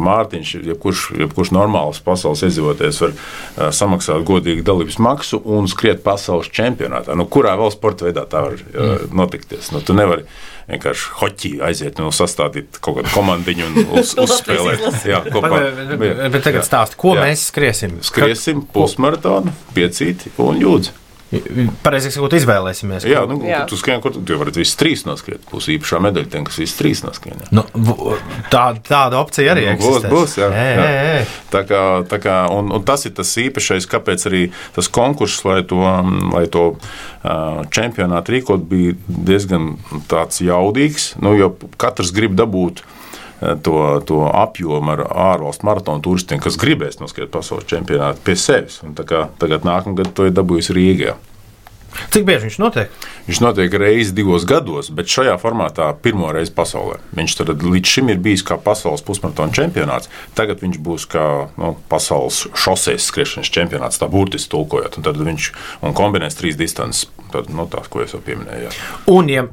[0.00, 3.16] Mārtiņš, jebkurš, jebkurš normāls pasaules iedzīvotājs var
[3.74, 7.16] samaksāt godīgu dalības maksu un skriet pasaules čempionātā.
[7.18, 9.10] Nu, kurā vēl sporta veidā tā var mm.
[9.18, 9.72] notikties?
[9.74, 10.24] Nu, tu nevari
[10.68, 14.86] vienkārši hoķī aiziet un sastādīt kaut kādu komandiņu un uz, uzspēlēt.
[15.08, 15.52] Jā, kopā.
[15.56, 17.26] Bet, bet, bet tagad stāsti, ko Jā.
[17.26, 17.98] mēs skriesim?
[18.06, 20.94] Skriesim pusmaratonu, piecīti un jūdzi.
[21.84, 23.04] Pareizi sakot, izvēlēsimies.
[23.04, 23.58] Jā, nu, Jā.
[23.68, 25.42] tu skrieni, kur tu, tu vari visas trīs noskriet.
[25.50, 27.36] Būs īpašā medaļa tiem, kas visas trīs noskrien.
[27.44, 27.50] jā.
[27.52, 27.64] Nu,
[28.48, 30.86] tā, tāda opcija arī Nu, būs, būs, jā, Ē, jā.
[30.88, 31.20] ē, ē.
[31.52, 34.42] Tā kā, tā kā, un, un tas ir tas īpašais, kāpēc arī
[34.76, 35.82] tas konkurss, lai to,
[36.32, 39.74] lai to uh, čempionātu rīkot, bija diezgan
[40.08, 41.12] tāds jaudīgs.
[41.20, 42.80] Nu, jo katrs grib dabūt
[43.38, 48.80] to, to apjomu ar ārvalstu maratonu turistiem, kas gribēs noskriet pasaules čempionātu pie sevis.
[48.98, 51.16] Tagad nākamgad to ir dabūjis Rīgā.
[52.12, 53.06] Cik bieži viņš notiek?
[53.26, 56.98] Viņš notiek reizes divos gados, bet šajā formātā pirmo reizi pasaulē.
[57.16, 60.10] Viņš tad līdz šim ir bijis kā pasaules pusmaratona čempionāts.
[60.38, 61.24] Tagad viņš būs kā
[61.58, 65.00] nu, pasaules šoseis skriešanas čempionāts, tā burtiski tulkojot.
[65.00, 65.48] Un tad viņš
[65.88, 68.68] un kombinēs trīs distances, tad, nu, tās, ko jau pieminēju.
[68.68, 68.76] Jā.
[69.14, 69.48] Un, ja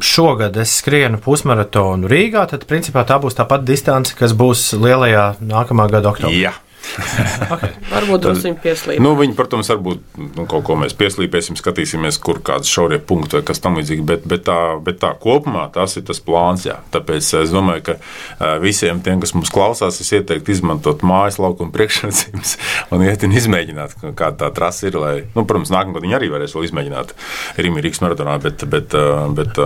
[0.00, 5.28] šogad es skrienu pusmaratonu Rīgā, tad principā tā būs tā pati distance, kas būs lielajā
[5.42, 6.44] nākamā gada oktobrī.
[6.46, 6.54] Jā.
[7.58, 7.70] Okay.
[7.88, 9.00] Varbūt drusku pieslīd.
[9.02, 13.44] Nu, viņi, protams, varbūt nu, kaut ko mēs pieslīpēsim, skatīsimies, kur kādas šaurie punkti vai
[13.46, 14.04] kas tamlīdzīgs.
[14.06, 16.66] Bet, bet, tā, bet tā kopumā tas ir tas plāns.
[16.68, 16.78] Jā.
[16.94, 22.56] Tāpēc es domāju, ka visiem tiem, kas mums klausās, es ieteiktu izmantot mājas laukuma priekšrocības
[22.94, 24.98] un iet un izmēģināt, kāda tā trasa ir.
[24.98, 27.16] Lai, nu, protams, nākamā gada viņi arī varēs vēl izmēģināt
[27.58, 28.38] Rīgas Rīgas maratonā.
[28.42, 28.94] Bet, bet,
[29.38, 29.58] bet,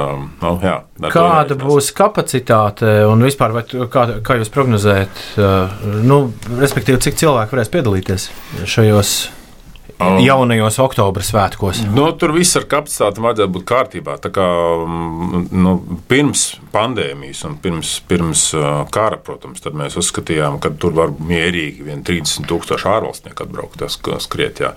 [0.43, 0.79] nu, jā,
[1.13, 3.57] Kāda būs kapacitāte un vispār,
[3.91, 5.23] kā, kā jūs prognozējat?
[6.07, 6.19] Nu,
[6.61, 8.27] respektīvi, cik cilvēki varēs piedalīties
[8.69, 9.13] šajos
[9.99, 11.85] um, jaunajos oktobra svētkos?
[11.93, 14.19] Nu, tur viss ar kapacitāti vajadzētu būt kārtībā.
[14.23, 14.47] Tā kā,
[15.53, 15.77] nu,
[16.11, 18.45] pirms pandēmijas un pirms, pirms
[18.95, 24.63] kara, protams, mēs uzskatījām, ka tur var mierīgi vien 30 tūkstoši ārvalstnieku atbraukt, tas skriet.
[24.63, 24.73] Jā.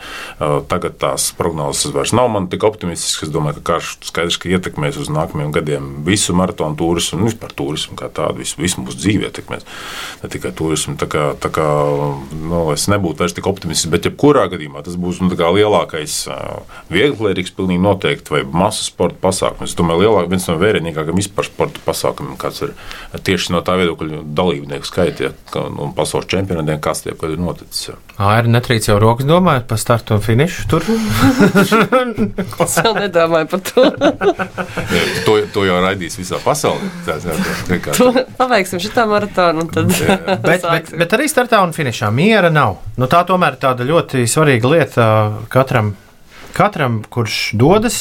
[0.70, 3.30] Tagad tās prognozes vairs nav man tik optimistiskas.
[3.30, 7.54] Es domāju, ka karš skaidrs, ka ietekmēs uz nākamajiem gadiem visu maratonu turismu un vispār
[7.56, 9.66] turismu kā tādu, visu, visu mūsu dzīvi ietekmēs.
[10.24, 10.98] Ne tikai turismu.
[11.02, 11.66] Tā kā, tā kā
[12.36, 16.18] nu, es nebūtu vairs tik optimistisks, bet jebkurā gadījumā tas būs nu, lielākais
[16.92, 19.72] vieglierīgs, pilnīgi noteikti, vai masu sporta pasākums.
[19.72, 22.74] Es domāju, lielāk, viens no vērienīgākajiem vispār sporta pasākumiem, kāds ir
[23.26, 27.89] tieši no tā viedokļa dalībnieku skaita, ja, un pasaules čempionātiem, kas tie ir noticis.
[27.89, 27.98] Ja.
[28.32, 30.86] Aira netrīc jau rokas domājot par startu un finišu tur.
[32.65, 33.84] es vēl nedomāju par to.
[35.26, 36.89] to, to jau raidīs visā pasaulē.
[38.39, 39.67] Paveiksim šitā maratonu.
[39.74, 39.91] Tad...
[40.50, 42.80] bet, bet, bet arī startā un finišā miera nav.
[43.00, 45.08] Nu, tā tomēr ir tāda ļoti svarīga lieta
[45.52, 45.93] katram,
[46.56, 48.00] katram kurš dodas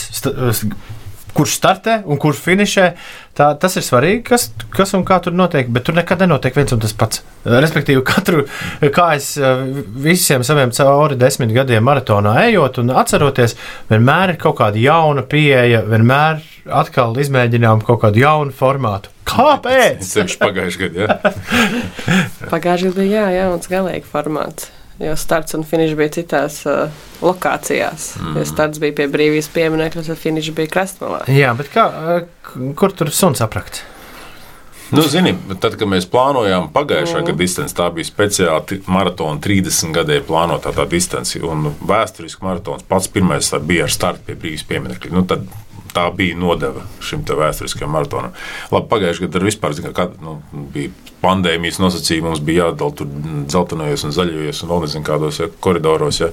[1.35, 2.88] kurš startē un kurš finišē.
[3.35, 6.75] Tā, tas ir svarīgi, kas, kas un kā tur notiek, bet tur nekad nenotiek viens
[6.77, 7.25] un tas pats.
[7.44, 8.44] Respektīvi, katru,
[8.94, 9.64] kā es eh,
[10.05, 13.57] visiem saviem cauri desmit gadiem maratonā ejot un atceroties,
[13.90, 16.44] vienmēr ir kaut kāda jauna pieeja, vienmēr
[16.83, 19.11] atkal izmēģinām kaut kādu jaunu formātu.
[19.29, 20.05] Kāpēc?
[20.05, 21.35] Tas ir pagājušajā gadā.
[22.55, 24.70] pagājušajā gadā, jā, jauns galīgi formāts.
[25.03, 26.93] Jo starts un finišs bija citās uh,
[27.25, 28.13] lokācijās.
[28.21, 28.37] Mm.
[28.39, 31.25] Jo starts bija pie brīvības pieminiekļa, un finišs bija krastmalā.
[31.35, 31.89] Jā, bet kā,
[32.79, 33.83] kur tur suns aprakts?
[34.95, 37.27] Nu, zini, tad, kad mēs plānojām pagājušā mm.
[37.27, 41.41] gada distanci, tā bija speciāli maratona 30 gadēji plānotā tā distance.
[41.43, 45.15] Un vēsturiski maratons pats pirmais bija ar startu pie brīvības pieminiekļa.
[45.17, 45.49] Nu, tad
[45.95, 48.37] tā bija nodeva šim vēsturiskajam maratonam.
[48.75, 50.39] Labi, pagājušajā gadā vispār zin, kā, nu,
[50.75, 50.93] bija
[51.25, 53.09] pandēmijas nosacījumi, mums bija jādala tur
[53.49, 56.31] dzeltenajos un zaļajos un vēl nezinu kādos ja, koridoros, ja,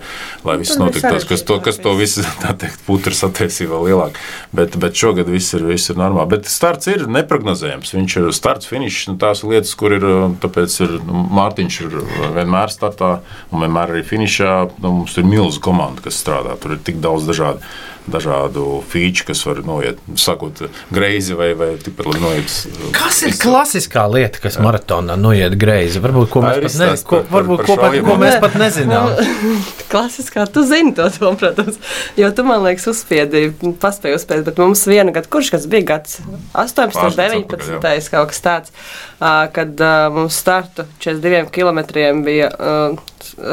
[0.47, 1.13] lai viss notiktu.
[1.32, 4.19] Kas to, kas to visu, tā teikt, putras attiecībā vēl lielāk.
[4.56, 6.34] Bet, bet šogad viss ir, viss ir normāli.
[6.36, 7.95] Bet starts ir neprognozējams.
[7.97, 10.08] Viņš ir starts, finišs, nu, tās lietas, kur ir,
[10.43, 11.97] tāpēc ir, nu, Mārtiņš ir
[12.38, 13.13] vienmēr startā
[13.51, 14.58] un vienmēr arī finišā.
[14.82, 16.58] Nu, mums ir milzu komanda, kas strādā.
[16.62, 17.63] Tur ir tik daudz dažādu
[18.10, 22.56] dažādu feature, kas var noiet, sakot, greizi vai, vai tikpat labi noiet.
[22.95, 25.99] Kas ir klasiskā lieta, kas maratonā noiet greizi?
[26.01, 29.09] Varbūt, ko mēs, pat, ne, ko, varbūt, ko, par, ko mēs pat nezinām.
[29.91, 31.77] klasiskā, tu zini to, to, protams,
[32.17, 36.19] jo tu man liekas uzspiedi, paspēji uzspiedi, bet mums viena gada, kurš gads bija gads?
[36.53, 38.73] 18, 19, kaut kas tāds,
[39.19, 41.83] kad mums startu 42 km
[42.25, 42.51] bija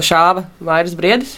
[0.00, 1.36] šāva vairs briedis.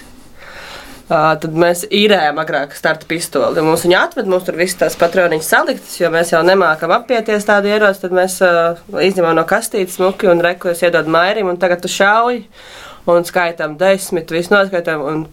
[1.11, 3.59] Tad mēs īrējām agrāk starta pistoli.
[3.67, 7.73] Mums viņa atved, mums tur viss tās patroniņas saliktas, jo mēs jau nemākam apieties tādu
[7.73, 8.05] ieroci.
[8.05, 11.91] Tad mēs uh, izņemam no kastītes smuki un reku, es iedodu mairim, un tagad tu
[11.91, 12.45] šauji
[13.11, 15.27] un skaitām desmit, visu noskaitām,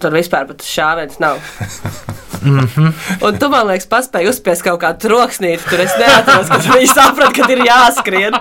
[0.00, 1.40] tur vispār pat šāviens nav.
[2.42, 2.92] Mm -hmm.
[3.20, 5.62] Un tu man liekas, paspēji uzspiest kaut kādu troksnīti.
[5.70, 8.32] Tur es neatceros, ka viņi saprata, ka ir jāskrien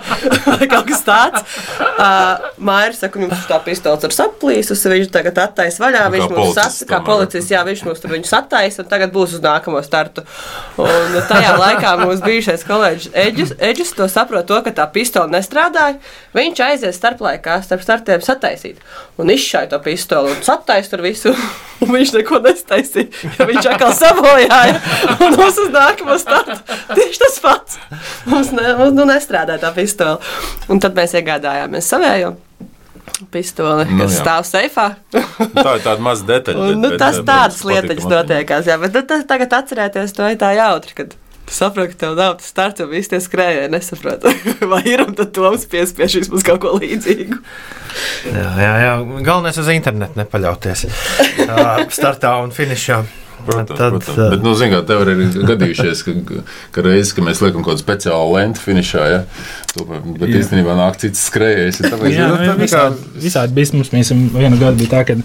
[0.45, 1.43] vai kaut kas tāds.
[1.79, 6.05] Uh, Maija saka, jums tā pistols ir saplīsusi, viņš tagad attaisa vaļā.
[6.05, 9.35] Nu, viņš mums sasa, kā policists, jā, viņš mums tur viņu sataisa un tagad būs
[9.37, 10.23] uz nākamo startu.
[10.77, 15.95] Un tajā laikā mūsu bijušais kolēģis Eģis, Eģis to saprot, to, ka tā pistola nestrādāja.
[16.33, 18.77] Viņš aizies starplaikā, starp startiem sataisīt.
[19.17, 21.35] Un izšāja to pistoli un sataisa tur visu.
[21.81, 23.09] Un viņš neko nestaisīja.
[23.39, 24.77] Ja viņš atkal sabojāja.
[25.17, 26.59] Un mums uz nākamo startu
[26.93, 27.79] tieši tas pats.
[28.29, 30.19] Mums, ne, mums nu, nestrādāja tā pistole.
[30.69, 32.35] Un tad mēs iegādājāmies savējo
[33.33, 34.21] pistoli, nu, kas jā.
[34.23, 34.87] stāv seifā.
[35.13, 36.67] tā ir tāda maza detaļa.
[36.71, 40.53] Bet, nu, tas tādas lietiņas notiekās, jā, bet nu, tas tagad atcerēties to ir tā
[40.57, 40.95] jautri.
[40.97, 41.13] Kad
[41.53, 44.27] saprotu, ka tev nav tas starts, un viss tie skrējēji nesaprot.
[44.71, 47.39] Vai ir un tad Toms piespiež vismaz kaut ko līdzīgu.
[48.31, 48.93] Jā, jā, jā.
[49.25, 50.85] galvenais uz internetu nepaļauties.
[51.99, 53.01] Startā un finišā.
[53.41, 54.17] Protams, Tad, protams.
[54.21, 56.11] uh, Bet, nu, zin, kā, tev ir gadījušies, ka,
[56.75, 59.21] ka reizes, kad mēs liekam kaut kādu speciālu lentu finišā, ja,
[59.73, 60.43] to, bet Jā.
[60.43, 61.79] īstenībā nāk cits skrējējs.
[61.81, 63.71] ja Jā, nu, tā kā- visādi, visādi bija.
[63.79, 65.17] Mums, mēs vienu gadu bija tā, ka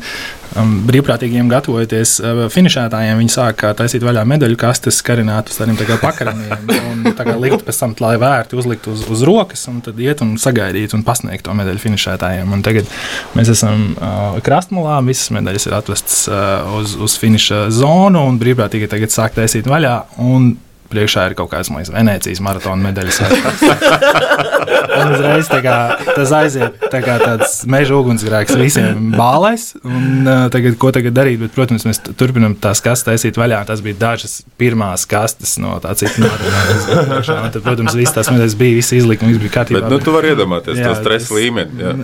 [0.89, 6.73] brīvprātīgiem gatavojoties uh, finišētājiem, viņi sāka taisīt vaļā medaļu kastes, karināt uz tādiem tā pakaraniem
[6.91, 10.37] un tā likt pēc tam, lai vērti uzlikt uz, uz rokas un tad iet un
[10.41, 12.53] sagaidīt un pasniegt to medaļu finišētājiem.
[12.57, 12.91] Un tagad
[13.39, 18.91] mēs esam uh, krastmalā, visas medaļas ir atvestas uh, uz, uz finiša zonu un brīvprātīgi
[18.93, 19.99] tagad sāk taisīt vaļā.
[20.27, 20.55] Un
[20.91, 23.21] Priekšā ir kaut kāds mazs Venecijas maratona medaļas.
[24.97, 25.77] un uzreiz tā kā,
[26.17, 29.69] tas aiziet tā kā tāds meža ugunsgrēks visiem bālēs.
[29.87, 31.41] Un, tagad, ko tagad darīt?
[31.43, 33.63] Bet, protams, mēs turpinām tās kastes taisīt vaļā.
[33.69, 37.51] Tas bija dažas pirmās kastes no tā cita maratona.
[37.55, 39.83] Tad, protams, visas tās medaļas bija, viss bija kārtībā.
[39.83, 41.83] Bet, nu, tu vari iedomāties Jā, to stresa līmeni.
[41.83, 41.95] Jā.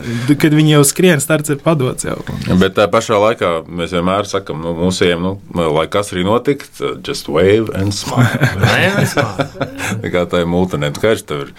[0.42, 2.18] Kad viņi jau skrien, starts ir padots jau.
[2.60, 7.30] Bet tā pašā laikā mēs vienmēr sakām, nu, mūsiem, nu, lai kas arī notikt, just
[7.32, 8.50] wave and smile.
[10.02, 11.52] Tā kā tā ir multinēta skaidrs, tev ir,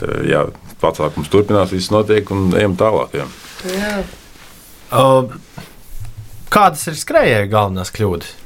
[0.00, 0.44] tev, jā,
[0.82, 3.16] pasākums turpinās, viss notiek un ejam tālāk.
[3.22, 3.26] Jā.
[3.72, 3.96] Jā.
[4.92, 5.32] Uh,
[6.52, 8.41] Kādas ir skrejēju galvenās kļūdas?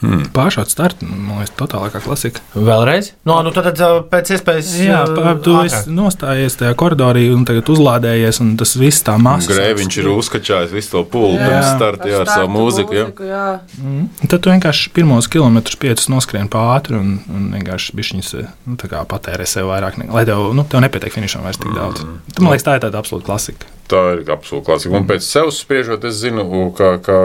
[0.00, 2.40] Pāršādi startu, man liekas, totālākā klasika.
[2.54, 3.10] Vēlreiz?
[3.28, 4.70] No, nu, tad uh, pēc iespējas.
[4.80, 5.82] Jā, uh, pār, tu ātrāk.
[5.82, 9.52] esi nostājies tajā koridorī un tagad uzlādējies, un tas viss tā masa.
[9.52, 12.96] Grēviņš ir uzkačājis visu to pūli pirms starta jā, ar savu mūziku.
[12.96, 13.06] Jā.
[13.28, 13.44] jā.
[13.76, 14.06] Mm.
[14.24, 19.04] Tad tu vienkārši pirmos kilometrus piecus noskrien pāri un, un vienkārši bišķiņas nu, tā kā
[19.10, 22.06] patērē sev vairāk, ne, lai tev, nu, tev nepietiek finišam vairs tik daudz.
[22.06, 22.24] Mm.
[22.32, 23.68] Tu, man liekas, tā ir tāda absolūta klasika.
[23.90, 24.96] Tā ir absolūti klasika.
[24.96, 26.46] Un pēc sevis spriežot, es zinu,
[26.78, 27.18] ka, ka,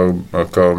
[0.52, 0.72] ka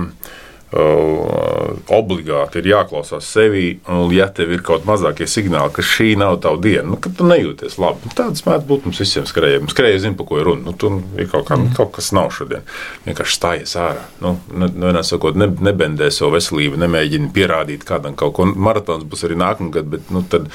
[0.75, 3.79] obligāti ir jāklausās sevī.
[3.87, 7.27] Un, ja tev ir kaut mazākie signāli, ka šī nav tava diena, nu, tad tu
[7.29, 8.03] nejūties labi.
[8.07, 9.71] Nu, Tādas mēdz būt mums visiem skrējējiem.
[9.71, 10.65] Skrējēji zina, par ko ir runa.
[10.67, 11.73] Nu, tur ir kaut, kā, mm.
[11.79, 12.67] kaut kas nav šodien.
[13.07, 14.05] Vienkārši stājies ārā.
[14.25, 18.51] Nu, ne, sakot, ne, nebendē savu veselību, nemēģini pierādīt kādam kaut ko.
[18.51, 20.51] Maratons būs arī nākamgad, bet nu, tad,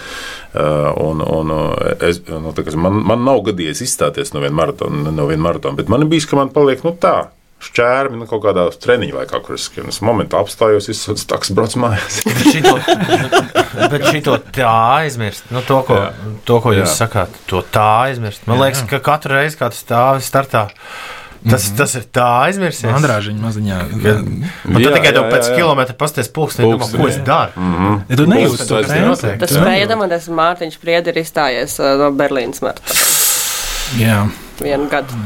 [0.54, 1.58] un, un,
[2.04, 5.92] es, nu, tā, man, man nav gadījies izstāties no viena maratona, no viena maratona, bet
[5.92, 7.32] man ir bijis, ka man paliek nu, tā.
[7.62, 9.92] Šķērmi nu, kaut kādā treniņā vai kaut kur es skrienu.
[9.94, 12.22] Es momentā apstājos, izsaucu taks, brauc mājās.
[12.28, 12.74] Bet šito,
[13.92, 14.72] bet šito tā
[15.04, 15.46] aizmirst.
[15.54, 16.10] Nu, to, ko, Jā.
[16.50, 16.96] to, ko jūs Jā.
[17.06, 18.48] sakāt, to tā aizmirst.
[18.50, 20.66] Man liekas, ka katru reizi, kad stāvi startā,
[21.46, 22.84] tas, tas ir tā aizmirsts.
[22.90, 23.80] Andrāžiņa maziņā.
[23.94, 25.58] Un tad Jā, tikai jā, pēc jā, jā.
[25.62, 27.26] kilometra pasties pulksteni, domā, ko es jā.
[27.30, 27.72] daru.
[28.12, 29.40] Ja tu nejūti Tas to tas treniņu, notiek.
[29.46, 29.88] Tas tu spēja nejūti.
[29.88, 33.10] iedomāties, Mārtiņš Priedi ir izstājies uh, no Berlīnas maratona.
[34.02, 34.22] Jā.
[34.62, 35.18] Vienu gadu.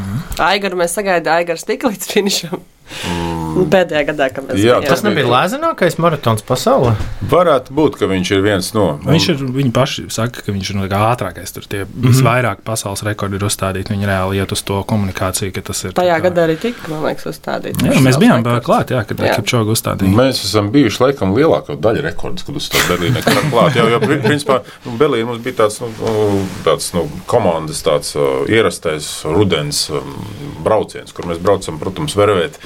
[0.42, 2.62] Aigaru mēs sagaidām, Aigars tika līdz finišam.
[3.10, 3.45] Mm.
[3.76, 4.90] Pēdējā gadā, kad mēs Jā, bijām.
[4.90, 6.94] Tas nebija lēzinākais maratons pasaulē.
[7.32, 8.86] Varētu būt, ka viņš ir viens no.
[9.06, 11.54] Viņš ir, viņi paši saka, ka viņš ir no ātrākais.
[11.56, 12.10] Tur tie Mhm.
[12.10, 13.94] visvairāk pasaules rekordi ir uzstādīti.
[13.96, 15.94] Viņi reāli iet uz to komunikāciju, ka tas ir.
[15.98, 17.82] Tajā kā- gadā arī tika, man liekas, uzstādīts.
[17.86, 19.36] Jā, mēs bijām klāt, jā, kad Jā.
[19.40, 20.14] Kipčoga uzstādīja.
[20.16, 23.74] Mēs esam bijuši laikam lielākā daļa rekordus, kad uz to Berlīnē klāt.
[23.76, 28.16] Jā, jo pri- principā nu, Berlīna mums bija tāds, nu, nu, tāds nu, komandas tāds
[28.16, 30.16] uh, ierastais rudens um,
[30.64, 32.58] brauciens, kur mēs braucam, protams, vervēt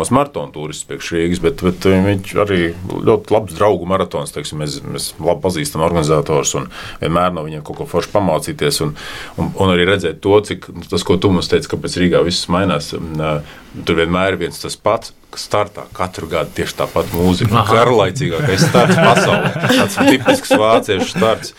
[0.00, 4.80] nākamos maratonu turistus priekš Rīgas, bet, bet viņš arī ļoti labs draugu maratons, teiksim, mēs,
[4.82, 6.68] mēs labi pazīstam organizatorus un
[7.00, 8.96] vienmēr no viņiem kaut ko forši pamācīties un,
[9.36, 12.48] un, un arī redzēt to, cik nu, tas, ko tu mums teici, kāpēc Rīgā viss
[12.48, 17.62] mainās, tur vienmēr ir viens tas pats, startā katru gadu tieši tāpat mūzika.
[17.70, 19.52] Garlaicīgākais starts pasaulē.
[19.68, 21.54] Tas tipisks vāciešu starts.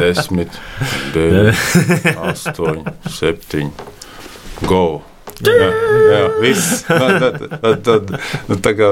[0.00, 0.60] Desmit,
[1.14, 3.90] deviņi, astoņi, septiņi,
[4.66, 4.86] go!
[5.42, 5.68] Jā,
[6.12, 6.84] jā viss.
[6.88, 8.12] Tad, tad, tad,
[8.48, 8.88] nu, tā kā,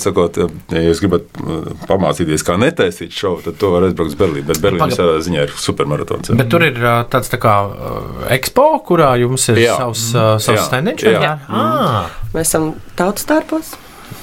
[0.00, 0.38] sakot,
[0.72, 4.46] ja jūs gribat mm, pamācīties, kā netaisīt šovu, tad to var aizbraukt uz Berlīnu.
[4.48, 6.30] Bet Berlīna Paga- visādā ziņā ir supermaratons.
[6.32, 6.38] jā.
[6.40, 9.76] Bet tur ir ā, tāds tā kā uh, ekspo, kurā jums ir Jā.
[9.82, 11.04] savs, uh, savs standiņš.
[11.12, 13.74] Jā, ah, Mēs esam tautas starpos.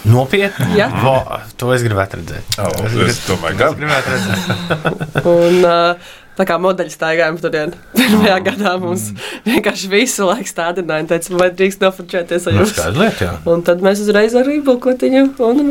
[0.08, 0.74] nopietni.
[0.80, 0.88] Jā.
[1.04, 1.14] Vo,
[1.62, 2.56] to es gribētu redzēt.
[2.58, 2.72] Oh,
[3.06, 5.22] es domāju, Es ka gribētu redzēt.
[6.40, 7.52] Tā kā modeļi staigājām tur
[7.98, 9.10] pirmajā gadā mums
[9.46, 12.72] vienkārši visu laiku stādināja teica, vai drīkst nofotografēties ar Nu, jums.
[12.76, 13.34] skaidra lieta, jā.
[13.52, 15.62] Un tad mēs uzreiz ar rībuļkotiņu un,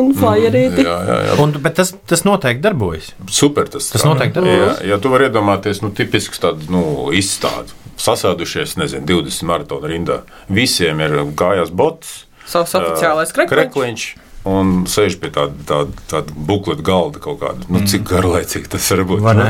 [0.00, 0.82] un flyerīti.
[0.84, 1.36] jā, jā, jā.
[1.44, 3.12] Un, bet tas, tas noteikti darbojas.
[3.30, 4.82] Super tas, Tas noteikti Jā, darbojas.
[4.90, 6.82] ja tu vari iedomāties, nu, tipisks tāds nu,
[7.16, 7.70] izstāde.
[8.00, 10.22] Sasēdušies, nezinu, 20 maratonu rindā.
[10.48, 12.24] Visiem ir kājās bots.
[12.50, 13.54] Savs oficiālais krekliņš.
[13.54, 14.06] krekliņš.
[14.48, 17.66] Un sēž pie tāda, tāda, tāda bukleta galda kaut kāda.
[17.72, 19.20] Nu, cik garlaicīgi tas var būt?
[19.36, 19.46] Nu,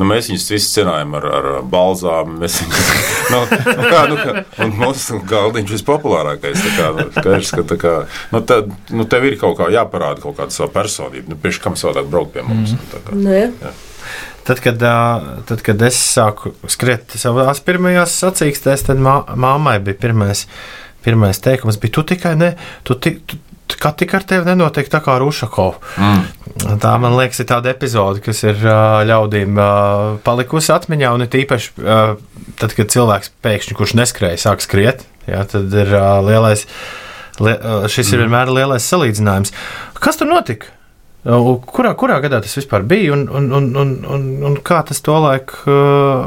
[0.00, 2.34] nu, mēs viņus visus cenājam ar, ar balzām.
[2.42, 2.90] Mēs viņus,
[3.34, 6.66] nu, nu, kā, nu, kā, un mūsu galdiņš vispopulārākais.
[6.66, 7.94] Tā kā, nu, skaidrs, ka, tā kā,
[8.34, 8.60] nu, tā,
[8.90, 11.28] nu, tev ir kaut kā jāparāda kaut kāda sava personība.
[11.30, 12.74] Nu, Pieši kam savādāk braukt pie mums?
[12.74, 12.92] Mm.
[12.92, 13.74] Tā kā, Nu, jā.
[14.44, 14.82] Tad, kad,
[15.48, 20.44] tad, kad es sāku skriet savās pirmajās sacīkstēs, tad mā, māmai bija pirmais,
[21.06, 22.50] pirmais teikums, bija, tu tikai ne,
[22.84, 23.38] tu, tu,
[23.80, 25.80] kā tik ar tevi nenotiek tā kā ar Ušakovu.
[26.00, 26.78] Mm.
[26.82, 28.60] Tā, man liekas, ir tāda epizode, kas ir
[29.08, 29.58] ļaudīm
[30.24, 31.72] palikusi atmiņā, un it īpaši
[32.60, 35.90] tad, kad cilvēks pēkšņi, kurš neskrēja, sāk skriet, jā, tad ir
[36.28, 36.66] lielais,
[37.40, 37.56] li,
[37.92, 39.54] šis ir vienmēr lielais salīdzinājums.
[40.00, 40.70] Kas tur notika?
[41.24, 45.54] Kurā, kurā gadā tas vispār bija un, un, un, un, un, un kā tas tolaik,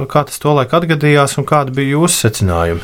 [0.10, 2.82] kā tas tolaik atgadījās un kādi bija jūsu secinājumi?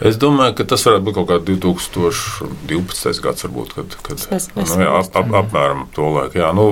[0.00, 3.20] Es domāju, ka tas varētu būt kaut kāds 2012.
[3.20, 6.38] gads, varbūt, kad, kad Mēs- mēs nu, jā, ap, ap, apmēram to laiku.
[6.40, 6.64] Jā, nu,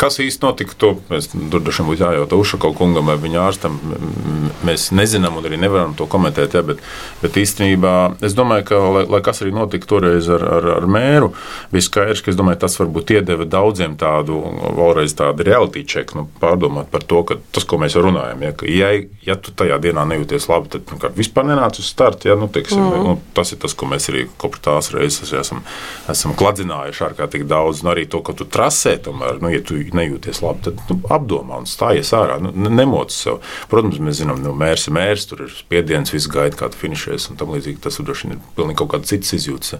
[0.00, 3.78] kas īsti notika, to mēs tur droši vien būtu jājautā Ušakau kungam vai viņa ārstam.
[4.66, 6.82] Mēs nezinām un arī nevaram to komentēt, jā, bet,
[7.22, 7.94] bet īstenībā
[8.26, 11.30] es domāju, ka, lai, lai kas arī notika toreiz ar, ar, ar mēru,
[11.70, 14.40] bija skaidrs, ka es domāju, tas varbūt iedeva daudziem tādu,
[14.80, 18.66] vēlreiz tādu reality check, nu, pārdomāt par to, ka tas, ko mēs runājam, ja, ka,
[18.66, 18.90] ja,
[19.26, 22.28] ja tu tajā dienā nejūties labi, tad pirmkārt, vispār nenāc uz startu.
[22.30, 23.04] Ja, nu, teiksim, mm.
[23.06, 25.62] nu, tas ir tas, ko mēs arī kopš tās reizes esam,
[26.10, 27.84] esam kladzinājuši ārkārtīgi daudz.
[27.84, 31.60] Un arī to, ka tu trasē, tomēr, nu, ja tu nejūties labi, tad nu, apdomā
[31.62, 32.40] un stājies ārā.
[32.42, 33.40] Nu, ne- nemoc sev.
[33.70, 37.30] Protams, mēs zinām, nu, mērs ir mērs, tur ir spiediens, viss gaida, kā tu finišēs.
[37.30, 39.76] un tam līdzīgi Tas droši vien ir pilnīgi kaut kāds cits izjūts.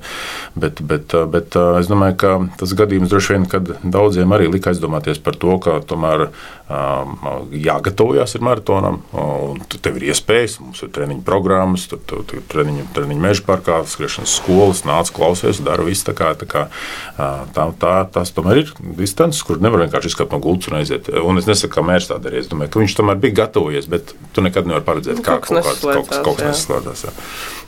[0.58, 5.20] Bet, bet, bet es domāju, ka tas gadījums droši vien, kad daudziem arī lika aizdomāties
[5.22, 6.28] par to, ka tomēr
[6.70, 12.40] jāgatavojas ir maratonam, un tu- tev ir iespējas, mums ir treniņu programmas, tur tu, tu,
[12.52, 16.68] treniņu, treniņu meža parkā, skriešanas skolas, nāc, klausies, dara visu tā kā, tā kā
[17.54, 21.08] tā, tā, tas tomēr ir distance, kur nevar vienkārši izkāpt no gultas un aiziet.
[21.24, 24.14] Un es nesaku, ka mērs tā darīja, es domāju, ka viņš tomēr bija gatavojies, bet
[24.32, 26.08] tu nekad nevari paredzēt, Nu, kā kaut kāds- kaut
[26.38, 27.12] kas, kaut kas jā.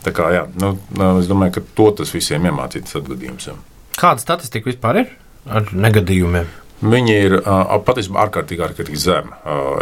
[0.04, 3.46] Tā kā, jā, nu, nu, es domāju, ka to tas visiem iemācīts atgadījums.
[3.50, 3.54] Jā.
[3.98, 5.08] Kāda statistika vispār ir
[5.50, 6.46] ar negadījumiem?
[6.82, 7.36] Viņi ir
[7.86, 9.36] patiesībā ārkārtīgi, ārkārtīgi zemi.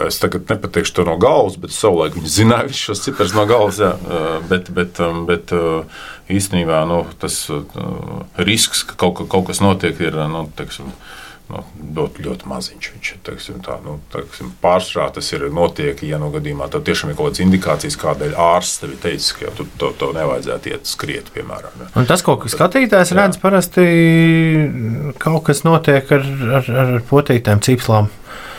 [0.05, 3.81] Es tagad nepateikšu to no galvas, bet savulaik viņi zināja visus šos ciprus no galvas.
[3.81, 3.95] Jā,
[4.51, 5.55] bet, bet, bet
[6.29, 7.39] īstenībā nu, tas
[8.37, 10.93] risks, ka kaut, ka kaut kas notiek, ir nu, teiksim,
[11.51, 11.63] nu,
[11.97, 12.91] ļoti, ļoti maziņš.
[12.95, 17.19] Viņš teiksim, tā, nu, teiksim, pārsvarā tas ir notiek, ja no gadījumā tad tiešām ir
[17.19, 21.33] kaut kādas indikācijas, kādēļ ārsts tev ir teicis, ka tu to, to nevajadzētu iet skriet,
[21.35, 21.83] piemēram.
[21.83, 21.91] jā.
[22.01, 23.87] Un tas, ko skatītājs redz, parasti
[25.21, 26.27] kaut kas notiek ar,
[26.61, 28.11] ar, ar potītēm, cīpslām.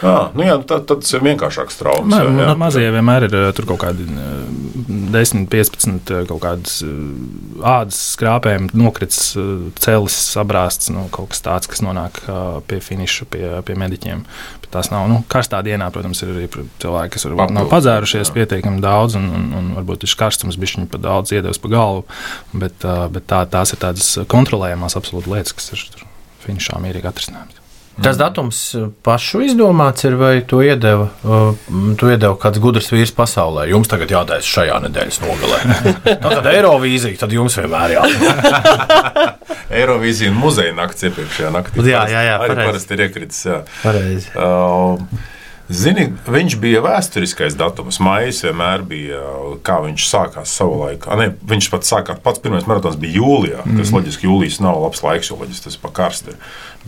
[0.02, 2.10] À, nu jā, tad, tad tas ir vienkāršāks traumas.
[2.10, 2.46] Nē, jā, jā.
[2.50, 4.72] nu, mazie vienmēr ir eh, tur kaut kādi eh,
[5.14, 6.96] 10, 15 eh, kaut kādas eh,
[7.62, 9.52] ādas skrāpējumi, nokrits eh,
[9.82, 14.26] cēlis, sabrāsts, nu, kaut kas tāds, kas nonāk eh, pie finiša, pie, pie mediķiem.
[14.64, 16.50] Bet tās nav, nu, karstā dienā, protams, ir arī
[16.82, 18.36] cilvēki, kas varbūt nav padzērušies jā.
[18.40, 22.06] pietiekami daudz, un, un, un varbūt ir karstums bišķiņi pa daudz iedevis pa galvu,
[22.54, 26.08] bet, eh, bet tā, tās ir tādas kontrolējamās absolūti lietas, kas ir tur
[26.48, 27.61] finišā mierīgi atrisināmas.
[28.02, 28.58] Tas datums
[29.04, 31.10] pašu izdomāts ir, vai to iedeva,
[32.00, 33.66] to iedeva kāds gudrs vīrs pasaulē.
[33.70, 35.60] Jums tagad jātaisa šajā nedēļas nogalē.
[36.24, 39.36] Tā kā Eirovīzija, tad jums vienmēr jātaisa.
[39.82, 41.84] Eirovīzija un muzeja nakts iepriekšējā naktī.
[41.92, 42.72] Jā, jā, jā, arī pareizi.
[42.72, 43.44] parasti ir iekritis.
[43.52, 43.60] jā.
[43.84, 44.34] Pareizi.
[44.40, 45.30] Uh,
[45.72, 48.02] Zini, viņš bija vēsturiskais datums.
[48.04, 51.16] Maijs vienmēr bija, uh, kā viņš sākās savā laikā.
[51.16, 53.96] Ne, viņš pats sākās, pats pirmais maratons bija jūlijā, kas Mhm.
[53.96, 56.36] loģiski jūlijas nav labs laiks, jo loģiski tas ir pa karsti.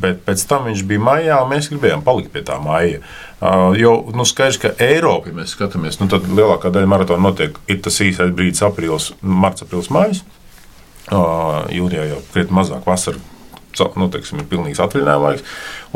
[0.02, 3.02] Bet pēc tam viņš bija maijā, un mēs gribējām palikt pie tā maija.
[3.44, 7.60] Uh, jo nu, skaidrs, ka Eiropā, ja mēs skatāmies, nu, tad lielākā daļa maratona notiek,
[7.84, 10.24] tas īsais brīdis, aprīlis, marts, aprīlis, maijs.
[11.12, 13.22] Uh, Jūlijā jau krietni mazāk vasarā.
[13.99, 15.43] Nu, teiksim, ir pilnīgs atvaļinājuma laiks,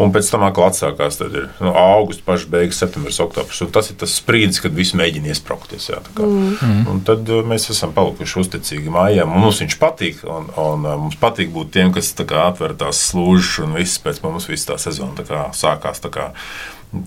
[0.01, 1.19] un pēc tam atkal atsākās.
[1.25, 3.61] Ir nu, augusts, pašs beigas, septembris, oktobris.
[3.73, 5.89] Tas ir tas brīdis, kad visi mēģina iesprāgties.
[6.17, 9.33] Un tad uh, mēs esam palikuši uzticīgi mājām.
[9.33, 13.03] Mums viņš patīk, un, un uh, mums patīk būt tiem, kas tā kā, atver tās
[13.11, 16.01] slūžas, un viss pēc mums viss tā sezona tā kā, sākās.
[16.03, 16.31] Tā kā,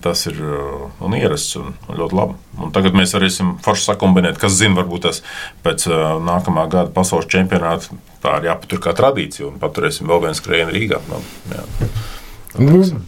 [0.01, 2.35] Tas ir uh, un ierasts un ļoti labi.
[2.61, 5.21] Un tagad mēs varēsim forši sakumbinēt, kas zina, varbūt tas
[5.65, 10.37] pēc uh, nākamā gada pasaules čempionāta tā ir jāpatur kā tradīcija un paturēsim vēl vienu
[10.37, 11.01] skrējienu Rīgā.
[11.09, 11.65] Nu, jā.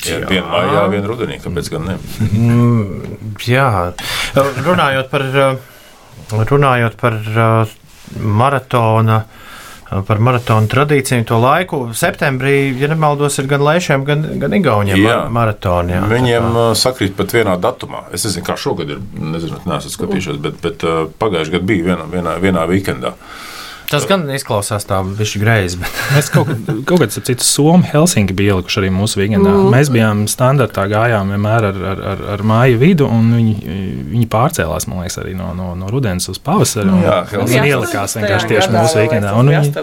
[0.07, 1.97] Jā, viena maijā, viena rudenī, kāpēc gan ne?
[3.45, 3.69] Jā,
[4.65, 7.19] runājot par, uh, runājot par
[8.17, 9.21] maratona.
[9.27, 9.39] uh,
[10.07, 11.79] Par maratonu tradīciju, to laiku.
[11.97, 15.17] Septembrī, ja nemaldos, ir gan Lēšiem, gan, gan Igauniem Jā.
[15.23, 15.93] ma- maratoni.
[15.93, 16.03] Jā.
[16.09, 18.05] Viņiem uh, sakrīt pat vienā datumā.
[18.15, 19.01] Es nezinu, kā šogad ir.
[19.19, 23.13] Nezinu, neesmu skatījušies, bet, bet uh, pagājušajā gadā bija vienā, vienā, vienā weekendā.
[23.93, 25.79] Tas gan izklausās tā, viņš ir greizi.
[25.81, 25.99] Bet...
[26.15, 26.51] Mēs kaut,
[26.89, 29.53] kaut kādā citu Somiju, Helsinki bija ielikuši arī mūsu weekendā.
[29.53, 29.71] Mm.
[29.73, 33.55] Mēs bijām standartā, gājām vienmēr ar, ar, ar, ar māju vidu, un viņi,
[34.13, 36.89] viņi pārcēlās, man liekas, arī no, no, no rudens uz pavasari.
[36.89, 37.73] un Jā, Viņi Helsinki.
[37.73, 39.03] ielikās vienkārši tieši mūsu.
[39.33, 39.73] Un viņi,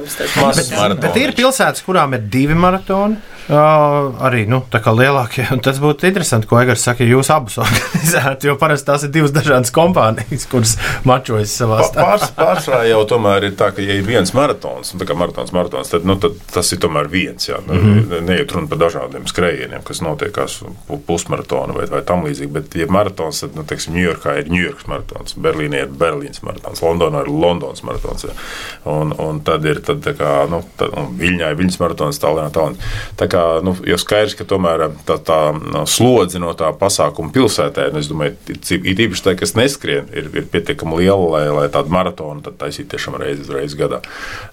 [0.77, 1.03] maratons.
[1.05, 3.21] Bet ir pilsētas, kurām ir divi maratoni.
[3.51, 5.43] Uh, arī nu, lielākie.
[5.51, 8.47] Un tas būtu interesanti, ko Egars saka, ja jūs abus organizētu.
[8.47, 10.77] Jo parasti tās ir divas dažādas kompānijas, kuras
[11.09, 12.13] mačojas savā starpā.
[12.13, 15.51] Pārs, pārsvarā jau tomēr ir tā, ka, ja ir viens maratons, nu, tā kā maratons,
[15.57, 17.49] maratons tad, nu, tad tas ir tomēr viens.
[17.49, 17.81] Jā, mm.
[17.81, 18.29] -hmm.
[18.29, 22.53] Neiet runa par dažādiem skrējieniem, kas notiekās pu- pusmaratona vai, vai tam līdzīgi.
[22.55, 27.25] Bet, ja maratons, tad, nu, teiksim, Ņujorkā ir Ņujorkas maratons, Berlīnē ir Berlīnas maratons, Londonā
[27.27, 28.29] ir Londonas maratons.
[28.31, 28.39] Jā.
[28.85, 32.95] Un, un tad ir tad, kā, nu, tad, un Viļņā ir Viļņas maratons, Tallinā Tallinā.
[33.19, 35.39] Tā kā, nu, jau skaidrs, ka tomēr tā, tā
[35.91, 40.49] slodze no tā pasākuma pilsētē, un es domāju, it īpaši tā, kas neskrien, ir, ir
[40.51, 44.01] pietiekami liela, lai, lai tādu maratonu tad taisītu tiešām reizi, reizi gadā.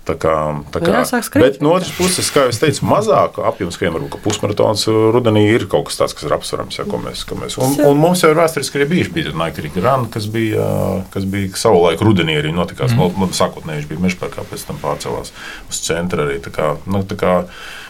[0.07, 0.35] Tā kā,
[0.73, 1.03] tā kā,
[1.39, 4.99] bet no otras puses, kā jau es teicu, mazāk apjoms, ka varbūt ka pusmaratons uh,
[5.15, 6.79] rudenī ir kaut kas tāds, kas ir apsverams.
[6.79, 9.15] Ja, ko mēs, ko mēs, un, un mums jau ir vēsturiski arī bijuši.
[9.17, 10.67] Bija Rika Run, kas bija,
[11.13, 12.95] kas bija savulaik rudenī arī notikās.
[12.95, 13.33] Mm.
[13.38, 15.33] Sākotnēji viņš bija mežparkā, pēc tam pārcēlās
[15.67, 16.39] uz centru arī.
[16.43, 17.35] Tā kā, nu, tā kā,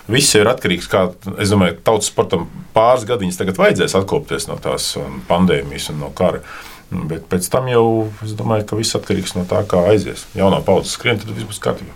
[0.08, 4.50] Viss ir atkarīgs no tā, es domāju, ka tautas sportam pāris gadiņas tagad vajadzēs atkopties
[4.50, 6.44] no tās um, pandēmijas un no kara.
[6.88, 7.86] Bet pēc tam jau
[8.24, 10.24] es domāju, ka viss atkarīgs no tā, kā aizies.
[10.38, 11.92] Jaunā paudze skrien, tad viss būs kārtībā.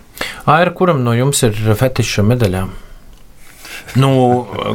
[0.52, 2.74] Aira, kuram no jums ir fetiša medaļām?
[3.92, 4.08] Nu,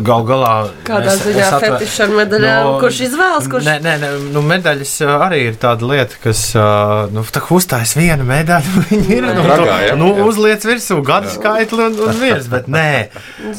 [0.05, 0.51] gal galā.
[0.85, 2.67] Kādā es- ziņā atver- fetišs ar medaļām?
[2.67, 3.47] Nu, Kurš izvēlas?
[3.49, 3.65] Kurš...
[3.65, 6.65] Nē, nē, nē nu, medaļas ā, arī ir tāda lieta, kas ā,
[7.09, 8.75] nu, tā kā uzstājas viena medaļa.
[8.91, 9.95] Viņa ir nu, Tragā, ja?
[9.97, 10.27] nu, Jā.
[10.29, 12.85] uzliec virsū gadu skaitli un, un viens, bet nē.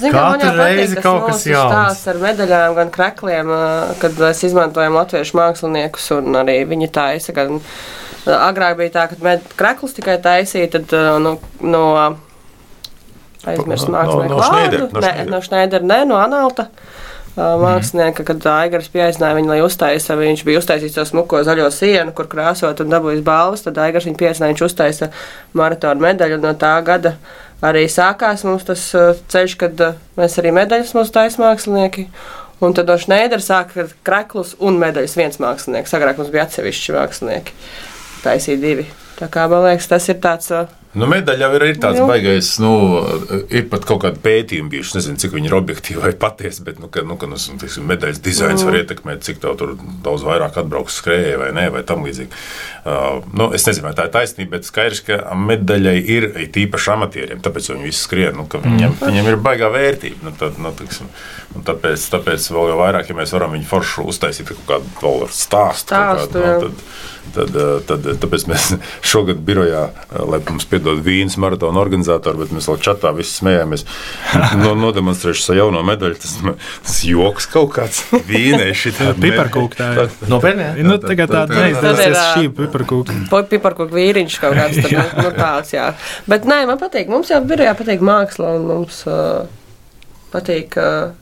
[0.07, 1.75] Kā man Katru reizi kaut kas jauns.
[1.75, 3.65] stāsts ar medaļām, gan krekliem, ā,
[3.99, 7.35] kad mēs izmantojam latviešu māksliniekus, un arī viņi taisa.
[7.35, 7.59] Gan,
[8.31, 11.35] agrāk bija tā, ka med, kreklus tikai taisīja, tad ā, no,
[11.67, 11.85] no
[13.53, 14.93] aizmirst No- mākslinieku no Schneidera, vārdu.
[14.93, 15.31] no Nē, Schneidera.
[15.35, 16.67] no Šneidera, ne, no Analta.
[17.39, 22.11] ā, Mākslinieka, kad Aigars pieaicināja viņu, lai uztaisa, viņš bija uztaisījis to smuko zaļo sienu,
[22.13, 25.11] kur krāsot un dabūjis balvas, tad Aigars viņu pieaicināja, viņš uztaisa
[25.55, 27.15] maratonu medaļu, no tā gada
[27.63, 32.09] arī sākās mums tas uh, ceļš, kad uh, mēs arī medaļas mums taisa mākslinieki.
[32.61, 35.95] Un tad no Šneidera sāka kreklus un medaļas viens mākslinieks.
[35.95, 37.53] Agrāk mums bija atsevišķi mākslinieki.
[38.25, 38.87] Taisīja divi.
[39.21, 40.51] Tā kā man liekas, tas ir tāds.
[40.97, 42.07] Nu, medaļa jau ir, ir tāds Nu.
[42.09, 42.71] baisais, nu,
[43.53, 44.89] ir pat kaut kāda pētījuma bijuši.
[44.89, 47.85] Es nezinu, cik viņi ir objektīvi vai patiesi, bet, nu, ka, nu, ka nu, teiksim,
[47.91, 49.75] medaļas dizains var ietekmēt, cik tev tur
[50.05, 52.33] daudz vairāk atbrauks skrējēji vai nē, vai tam līdzīgi.
[52.89, 57.45] Uh, nu, es nezinu, vai tā ir taisnība, bet skaidrs, ka medaļai ir īpaši amatieriem,
[57.45, 59.05] tāpēc viņi visi skrien, nu, ka viņiem, mm.
[59.05, 60.25] viņiem ir baigā vērtība.
[60.25, 61.13] Nu, tad, nu, teiksim,
[61.59, 65.29] un tāpēc, tāpēc vēl jau vairāk, ja mēs varam viņu foršu uztaisīt kaut kādu vēl
[65.29, 65.95] ar stāstu.
[65.95, 68.67] kaut Stāstu, kādu, nu, tad, Tad, eh, tad, tāpēc mēs
[69.11, 73.85] šogad birojā, eh, lai mums piedod vīnas maratona organizatori, bet mēs vēl čatā visi smējāmies.
[74.59, 76.17] No, nodemonstrēšu savu jauno medaļu.
[76.19, 76.33] Tas,
[76.85, 78.93] tas joks kaut kāds vīnēši.
[79.23, 80.11] Piparkūka tā ir.
[80.31, 80.69] Nopietni.
[80.87, 83.17] Nu, tagad tāda tā- neizdevās Tad ir, ā, šī piparkūka.
[83.53, 85.87] Piparkūka vīriņš kaut kāds tad, nu, nu, tāds, jā.
[86.31, 89.47] Bet nē, man patīk, mums jau birojā patīk māksla un mums uh,
[90.35, 91.13] patīk uh,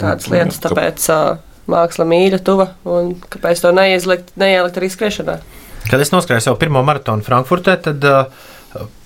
[0.00, 1.38] tādas lietas, tāpēc uh,
[1.70, 5.38] māksla mīļa, tuva un kāpēc to neielikt, neielikt arī skriešanā.
[5.86, 8.30] Kad es noskrēju savu pirmo maratonu Frankfurtē, tad uh,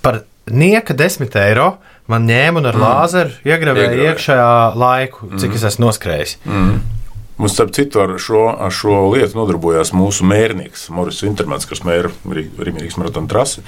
[0.05, 1.75] par nieka 10 eiro
[2.11, 2.85] man ņēma un ar mm.
[2.85, 4.15] lāzeru iegravēja Iegravēja.
[4.15, 5.59] iekšējā laiku, cik mm.
[5.59, 6.35] es esmu noskrējis.
[7.41, 12.11] Mums, starp citu, ar šo, ar šo lietu nodarbojās mūsu mērnieks, Moris Intermans, kas mēra
[12.29, 13.63] Rīgas maratona trasi.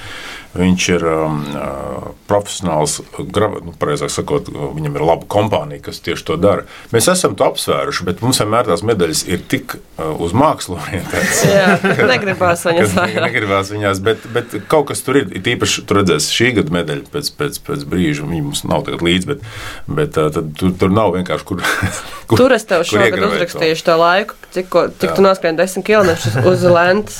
[0.54, 3.00] Viņš ir um, uh, profesionāls,
[3.34, 4.46] grava, nu, pareizāk sakot,
[4.76, 6.62] viņam ir laba kompānija, kas tieši to dara.
[6.94, 11.40] Mēs esam to apsvēruši, bet mums vienmēr tās medaļas ir tik uh, uz mākslu orientētas.
[11.50, 11.74] Jā,
[12.06, 13.26] negribās viņas vairāk.
[13.26, 15.32] negribās viņās, bet, bet kaut kas tur ir.
[15.34, 18.22] Ir īpaši, tur redzēs šī gada medaļa pēc, pēc, pēc brīža.
[18.30, 19.42] Viņa mums nav tagad līdzi, bet,
[19.90, 21.64] bet uh, tad, tur, tur nav vienkārši kur.
[22.30, 26.14] kur Tur es tev šogad uzrakstīšu to laiku, cik, ko- cik tu noskrien 10 km
[26.46, 27.18] uz lentas.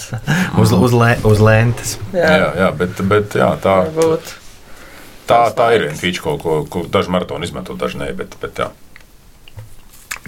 [0.61, 1.97] Uz, uz, lē, uz lentes.
[2.13, 2.19] to.
[2.23, 3.75] Jā, jā, bet, bet jā, tā,
[5.29, 8.13] tā, tā ir viena feature, ko, ko, ko daži maratoni izmanto, daži nē.
[8.19, 8.71] Bet, bet, jā.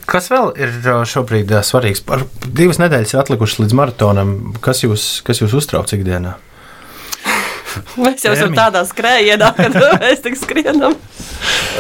[0.07, 0.75] Kas vēl ir
[1.11, 2.05] šobrīd uh, svarīgs?
[2.07, 4.37] Par divas nedēļas ir atlikušas līdz maratonam.
[4.63, 6.37] Kas jūs, kas jūs uztrauc ikdienā?
[8.01, 10.97] Mēs jau esam tādā skrējienā, kad mēs tik skrienam.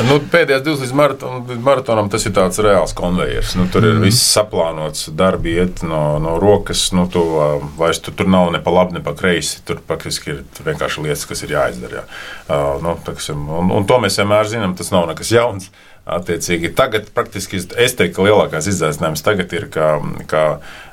[0.06, 3.54] Nu, pēdējās divas līdz maratonam, maratonam tas ir tāds reāls konvejers.
[3.56, 6.90] Nu, tur ir viss saplānots, darbi iet no, no rokas.
[6.96, 9.62] Nu, tu, ā, vairs tu, tur nav ne pa labi, ne pa kreisi.
[9.66, 12.02] Tur faktiski ir vienkārši lietas, kas ir jāizdara.
[12.02, 12.06] Jā.
[12.46, 15.70] Uh, nu, taksim, un, un to mēs vienmēr zinām, tas nav nekas jauns.
[16.06, 19.96] Attiecīgi, tagad praktiski es teiktu, ka lielākais izaicinājums tagad ir, ka,
[20.30, 20.42] ka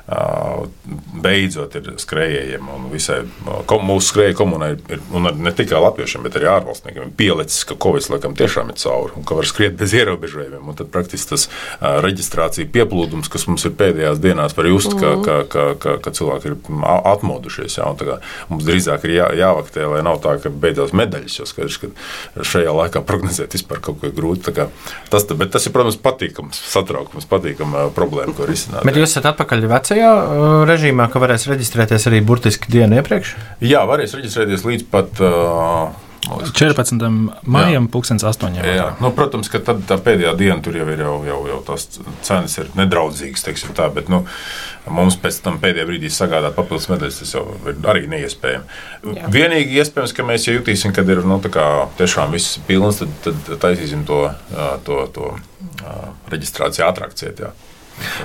[0.04, 3.22] beidzot ir skrejējiem un visai
[3.68, 8.10] kom, mūsu skrejēju komunai, ir, un ne tikai latviešiem, bet arī ārvalstniekiem, pielicis, ka Covid
[8.12, 10.60] laikam tiešām ir cauri un ka var skriet bez ierobežojumiem.
[10.60, 15.14] Un tad praktiski tas uh, reģistrācija pieplūdums, kas mums ir pēdējās dienās, var just, ka,
[15.24, 16.58] ka, ka, ka, ka cilvēki ir
[17.14, 17.78] atmodušies.
[17.80, 18.18] Jā, kā,
[18.52, 22.76] mums drīzāk ir jā, jāvaktē, lai nav tā, ka beidzās medaļas, jo skaidrs, ka šajā
[22.76, 24.52] laikā prognozēt vispār kaut ko ir grūti.
[25.08, 28.84] Tas, bet tas ir, protams, patīkams satraukums, patīkama problēma, ko risināt.
[28.84, 33.36] Bet jūs esat atpakaļ vecajā uh, režīmā, ka varēs reģistrēties arī burtiski dienu iepriekš?
[33.64, 35.22] Jā, varēs reģistrēties līdz pat.
[35.22, 36.96] Uh, 14.
[37.42, 38.56] maijam, 2008.
[38.64, 41.84] Jā, nu, protams, ka tad tā pēdējā diena tur jau ir jau, jau, jau tās
[42.24, 44.22] cenas ir nedraudzīgas, teiksim tā, bet nu,
[44.88, 48.80] mums pēc tam pēdējā brīdī sagādāt papildus medaļas, tas jau ir arī neiespējami.
[49.18, 49.32] Jā.
[49.36, 51.40] Vienīgi iespējams, ka mēs ja jutīsim, kad ir nu,
[52.00, 54.24] tiešām viss pilns, tad, tad taisīsim to,
[54.88, 55.32] to, to,
[55.84, 55.98] to
[56.32, 57.44] reģistrāciju ātrāk ciet.
[57.44, 57.52] Jā.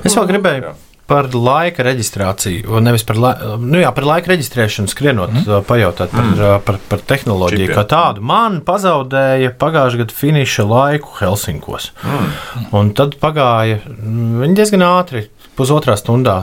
[0.07, 0.70] Es vēl gribēju.
[0.72, 0.78] Jā
[1.10, 3.32] par laika reģistrāciju, nevis par, la,
[3.62, 5.66] nu jā, par laika reģistrēšanu, skrienot, mm.
[5.70, 6.62] pajautāt par, mm.
[6.68, 7.78] par, par tehnoloģiju Čipiem.
[7.80, 8.24] kā tādu.
[8.30, 11.91] Man pazaudēja pagājušā gada finiša laiku Helsinkos.
[12.05, 12.70] Mm.
[12.80, 15.26] Un tad pagāja viņi diezgan ātri
[15.60, 16.38] pusotrā stundā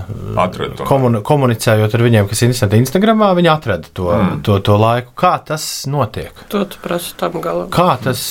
[0.86, 4.42] komun, komunicējot ar viņiem, kas ir interesanti Instagramā, viņi atrada to, mm.
[4.46, 5.12] to, to laiku.
[5.18, 6.44] Kā tas notiek?
[6.52, 7.70] To tu prasi tam galam.
[7.72, 8.22] Kā tas?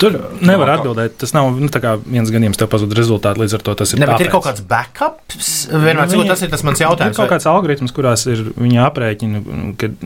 [0.00, 1.16] Tur nevar atbildēt.
[1.22, 1.70] Tas nav nu,
[2.10, 4.02] viens gadījums, tev pazūd rezultāti, līdz ar to tas ir.
[4.02, 7.14] Ne, ir kaut kāds backups, vienmēr cikot, tas ir tas mans jautājums.
[7.14, 9.42] Ir kaut kāds algoritms, kurās ir viņa aprēķina,
[9.80, 9.96] kad,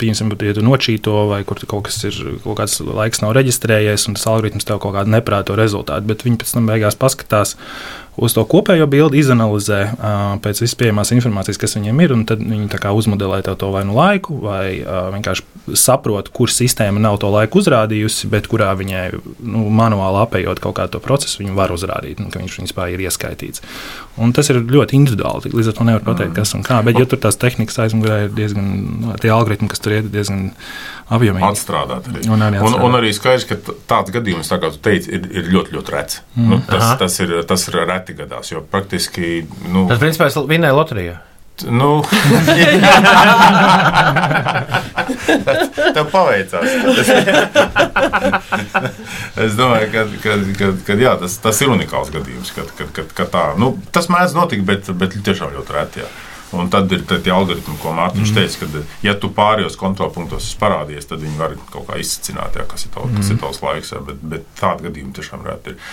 [0.00, 4.18] pieņemsim, ja tu nočīto vai kur kaut kas ir, kaut kāds laiks nav reģistrējies, un
[4.18, 7.56] tas algoritms tev kaut kādu neprāto rezultātu, bet viņi pēc tam beigās paskatās
[8.20, 9.80] uz to kopējo bildi, izanalizē
[10.44, 14.80] pēc vispārējās informācijas, kas viņiem ir, un tad viņi uzmodelē to vai nu laiku, vai
[15.16, 15.46] vienkārši
[15.76, 21.00] saprot, kur sistēma nav to laiku uzrādījusi, bet kurā viņai nu, manuāli apējot kaut kādu
[21.04, 23.64] procesu, viņi var uzrādīt, ka viņš vispār ir ieskaitīts.
[24.20, 25.52] Un tas ir ļoti individuāli.
[25.54, 26.80] Līdz ar to nevar pateikt, kas un kā.
[26.86, 28.68] Bet, ja tur tās tehnikas aizmugurē ir diezgan,
[29.04, 30.50] nu, tie algoritmi, kas tur ir diezgan
[31.08, 31.46] apjomīgi.
[31.46, 32.26] Atstrādāt arī.
[32.26, 32.82] Un arī, atstrādāt.
[32.82, 36.20] un, un arī skaidrs, ka tāds gadījums, kā tu teici, ir, ir ļoti, ļoti rets.
[36.34, 36.52] Mm.
[36.52, 39.40] Nu, tas, tas, ir, tas ir reti gadās, jo praktiski.
[39.68, 41.18] Nu, tas, principā, ir vinnēja loterijā.
[41.68, 42.02] Nu,
[45.94, 46.68] Tev paveicās.
[49.40, 52.50] es domāju, ka, ka, ka, ka jā, tas, tas ir unikāls gadījums.
[52.56, 56.04] Kad, kad, kad, kad tā, nu, tas mēdz notikt, bet, bet tiešām ļoti reti.
[56.04, 56.10] Jā.
[56.56, 58.38] Un tad ir tie algoritmi, ko Mārtiņš mm.
[58.38, 62.64] teica, ka, ja tu pārējos kontrolpunktos esi parādījies, tad viņi var kaut kā izsacināt, jā,
[62.70, 63.28] kas ir tavs, mm.
[63.34, 63.92] ir tavs laiks.
[63.94, 65.92] Jā, bet, bet tādu gadījumu tiešām reti ir.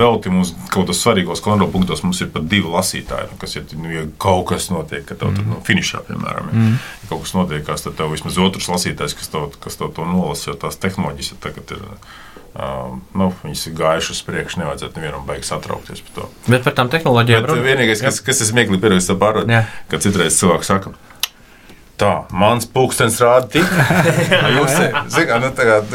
[0.00, 3.64] Vēl te mums kaut kādos svarīgos kontrolpunktos mums ir pat divi lasītāji, nu, kas, ja,
[3.76, 5.40] nu, ja kaut kas notiek, ka tev mm.
[5.40, 6.78] tur nu, finišā, piemēram, ja, mm.
[7.02, 10.50] ja kaut kas notiek, tad tev vismaz otrs lasītājs, kas tev, kas tev to nolasa,
[10.50, 11.76] jo tās tehnoloģijas ir tagad.
[11.76, 11.84] Ir,
[12.58, 16.30] Uh, nu, viņas ir gājušas uz priekšu, nevajadzētu nevienam beigas satraukties par to.
[16.48, 17.44] Bet par tām tehnoloģijām.
[17.46, 19.60] Bet vienīgais, kas, kas ir smieklīgi, ir tas,
[19.92, 20.94] ka citreiz cilvēks saka,
[21.98, 23.64] Tā, mans pulkstenis rāda tik.
[24.54, 24.74] Jūs
[25.10, 25.94] zināt, nu, tagad,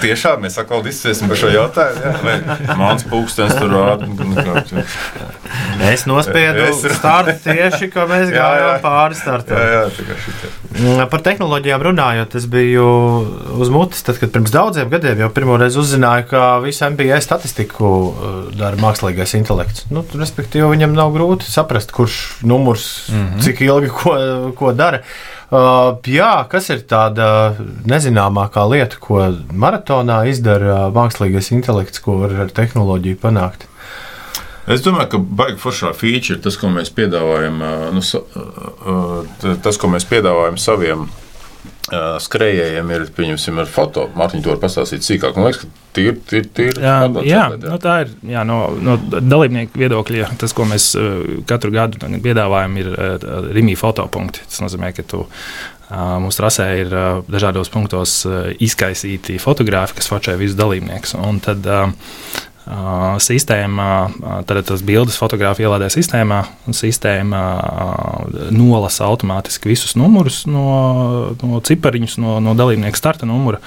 [0.00, 2.00] tiešām mēs atkal diskutēsim par šo jautājumu.
[2.00, 2.12] Ja?
[2.24, 4.08] Vai mans pulkstenis tur rāda.
[4.08, 6.80] Nu, es nospiedu es...
[6.96, 9.60] startu tieši, ko mēs gājām pāri startam.
[9.60, 10.67] Jā, jā, mm,
[11.08, 12.84] par tehnoloģijām runājot, es biju
[13.56, 18.36] uz mutes, tad, kad pirms daudziem gadiem jau pirmoreiz uzzināju, ka visu MBA statistiku uh,
[18.56, 19.86] dara mākslīgais intelekts.
[19.92, 23.42] Nu, respektīvi, viņam nav grūti saprast, kurš numurs, mm -hmm.
[23.46, 24.14] cik ilgi ko,
[24.58, 25.02] ko dara.
[25.48, 27.56] Uh, jā, kas ir tāda
[27.88, 33.67] nezināmākā lieta, ko maratonā izdara mākslīgais intelekts, ko var ar tehnoloģiju panākt?
[34.68, 37.62] Es domāju, ka baigi foršā feature ir tas, ko mēs piedāvājam,
[37.96, 38.02] nu,
[39.64, 41.08] tas, ko mēs piedāvājam saviem
[41.88, 44.08] skrejējiem ir, pieņemsim, ar foto.
[44.18, 45.38] Mārtiņa to var pastāstīt sīkāk.
[45.38, 47.46] Man liekas, ka tīri, tīri, tīri jā, jā, jā.
[47.62, 50.34] Nu, tā ir jā, no, no dalībnieku viedokļa.
[50.42, 50.90] Tas, ko mēs
[51.48, 52.92] katru gadu piedāvājam, ir
[53.56, 54.44] Rīgā fotopunkti.
[54.50, 55.24] Tas nozīmē, ka tu
[55.88, 56.90] Mūsu trasē ir
[57.32, 58.18] dažādos punktos
[58.60, 61.14] izkaisīti fotogrāfi, kas fotografē visus dalībniekus.
[61.16, 61.64] Un tad
[63.24, 63.86] sistēma,
[64.48, 67.40] tad tas bildes fotografija ielādē sistēmā, un sistēma
[68.52, 73.62] nolasa automātiski visus numurus no, no cipariņus, no, no dalībnieka starta numura.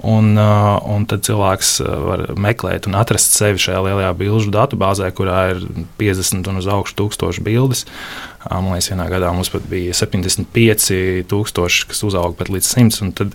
[0.00, 5.62] Un, un tad cilvēks var meklēt un atrast sevi šajā lielajā bilžu datubāzē, kurā ir
[6.00, 7.86] 50 un uz augšu tūkstoši bildes.
[8.46, 13.10] Man liekas, vienā gadā mums pat bija 75,000, kas uzauga pat līdz 100.
[13.18, 13.34] Tad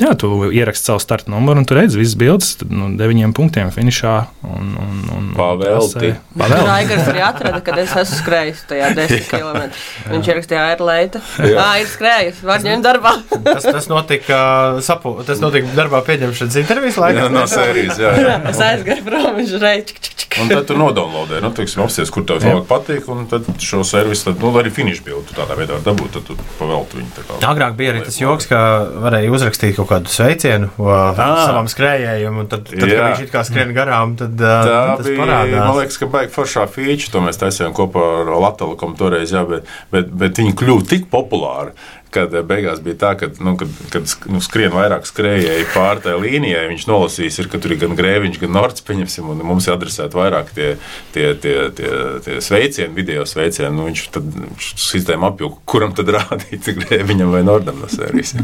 [0.00, 3.72] jā, tu ieraksti savu starta numuru, un tu redzi visas bildes, tad no deviņiem punktiem
[3.74, 4.14] finišā.
[4.48, 6.12] Un, un, un, Pavelti.
[6.38, 6.68] Pavelti.
[6.68, 9.66] Raigars arī atrada, kad es esmu skrējis tajā 10 km.
[10.12, 11.22] Viņš ierakstīja, ir leita.
[11.42, 11.50] Jā.
[11.54, 13.14] Jā, ir skrējis, var ņemt darbā.
[13.48, 14.38] Tas, tas, notika,
[14.84, 17.24] sapu, tas notika darbā pieņemšanas intervijas laikā.
[17.26, 18.02] Jā, no sērijas.
[18.02, 18.38] Jā, jā.
[18.52, 20.14] Es aizgāju prom, viņš reiķi.
[20.38, 24.28] Un tad tu nodownloadē, nu, teiksim, apsies, kur tev labāk patīk, un tad šo servisu,
[24.28, 27.10] tad, nu, arī finish bildu tādā veidā dabūt, tad tu paveltu viņu.
[27.16, 27.38] tā kā.
[27.48, 28.60] Agrāk bija arī tas joks, ka
[29.06, 33.06] varēja uzrakstīt kaut kādu sveicienu uh, savam skrējējam, un tad, tad kad Jā.
[33.08, 35.20] viņš it kā skrien garām, tad, uh, Tā tad tas bija.
[35.22, 35.58] parādās.
[35.58, 39.68] Man liekas, ka baigi foršā feature, to mēs taisījām kopā ar Latviju toreiz, jā, bet,
[39.94, 41.74] bet, bet viņi kļuva tik populāri.
[42.14, 46.14] Kad eh, beigās bija tā, ka, nu, kad, kad nu, skrien vairāk skrejēji pār tai
[46.20, 49.74] līnijai, viņš nolasīs, ir, ka tur ir gan grēviņš, gan nords, pieņemsim, un mums ir
[49.76, 50.70] adresēti vairāk tie,
[51.16, 51.92] tie, tie, tie,
[52.24, 53.74] tie sveicieni, video sveicieni.
[53.76, 58.36] Nu, viņš tad sistēma apjūka, kuram tad rādīt grēviņam vai nordam no sērijas.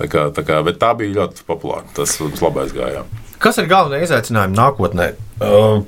[0.00, 1.86] Tā kā, tā kā, bet tā bija ļoti populāra.
[1.96, 3.08] Tas mums labais gājām.
[3.42, 5.10] Kas ir galvenie izaicinājumi nākotnē?
[5.36, 5.82] Uh,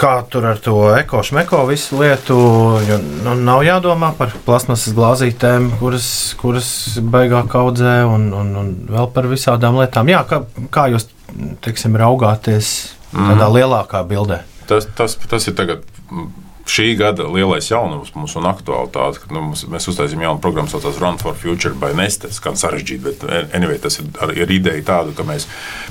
[0.00, 2.36] Kā tur ar to ekošmeko visu lietu,
[2.86, 6.06] jo nu, nav jādomā par plasmasas glāzītēm, kuras,
[6.40, 6.68] kuras
[7.02, 10.08] beigās kaudzē, un, un, un vēl par visādām lietām.
[10.12, 10.42] Jā, kā,
[10.74, 11.08] kā jūs
[11.64, 12.70] teiksim, raugāties
[13.12, 14.42] tādā lielākā bildē?
[14.70, 15.82] Tas, tas, tas ir tagad.
[16.10, 16.30] mm,
[16.72, 21.00] Šī gada lielais jaunums mums un aktualitāte, ka nu, mēs uztaisījām jaunu programmu, kas saucās
[21.02, 22.28] Run for Future by Neste.
[22.30, 23.24] Tas gan sarežģīti, bet
[23.58, 25.48] anyway, tas ir, ar- ir ideja tāda, ka mēs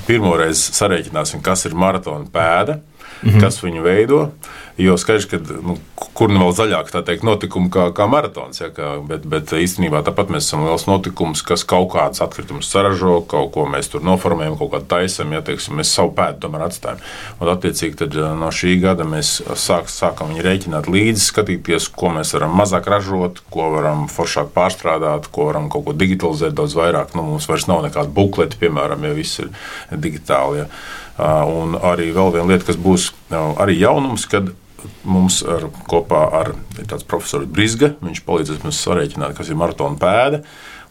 [0.08, 2.78] pirmoreiz sarēķināsim, kas ir maratona pēda,
[3.30, 3.40] -hmm.
[3.40, 4.28] kas viņu veido.
[4.80, 5.76] Jo skaidrs, ka nu,
[6.16, 10.30] kur nu vēl zaļāk teikt, notikumi kā, kā maratons, ja, kā, bet, bet īstenībā tāpat
[10.32, 14.72] mēs esam liels notikums, kas kaut kādas atkritumus saražo, kaut ko mēs tur noformējam, kaut
[14.72, 17.04] kādu taisam, ja teiksim, mēs savu pēdu tomēr atstājam.
[17.40, 22.14] Un, attiecīgi, tad, eh, no šī gada mēs sāk, sākam viņu rēķināt līdzi, skatīties, ko
[22.16, 27.12] mēs varam mazāk ražot, ko varam foršāk pārstrādāt, ko varam kaut ko digitalizēt daudz vairāk.
[27.14, 29.52] Nu, mums vairs nav nekāda bukleta, piemēram, ja viss ir
[29.92, 30.64] digitāli.
[30.64, 30.66] Ja.
[31.20, 34.52] Un arī vēl viena lieta, kas būs arī jaunums, kad
[35.06, 36.52] mums ar, kopā ar
[37.08, 40.42] profesors Brisga, viņš palīdzēs mums sarēķināt, kas ir maratona pēda.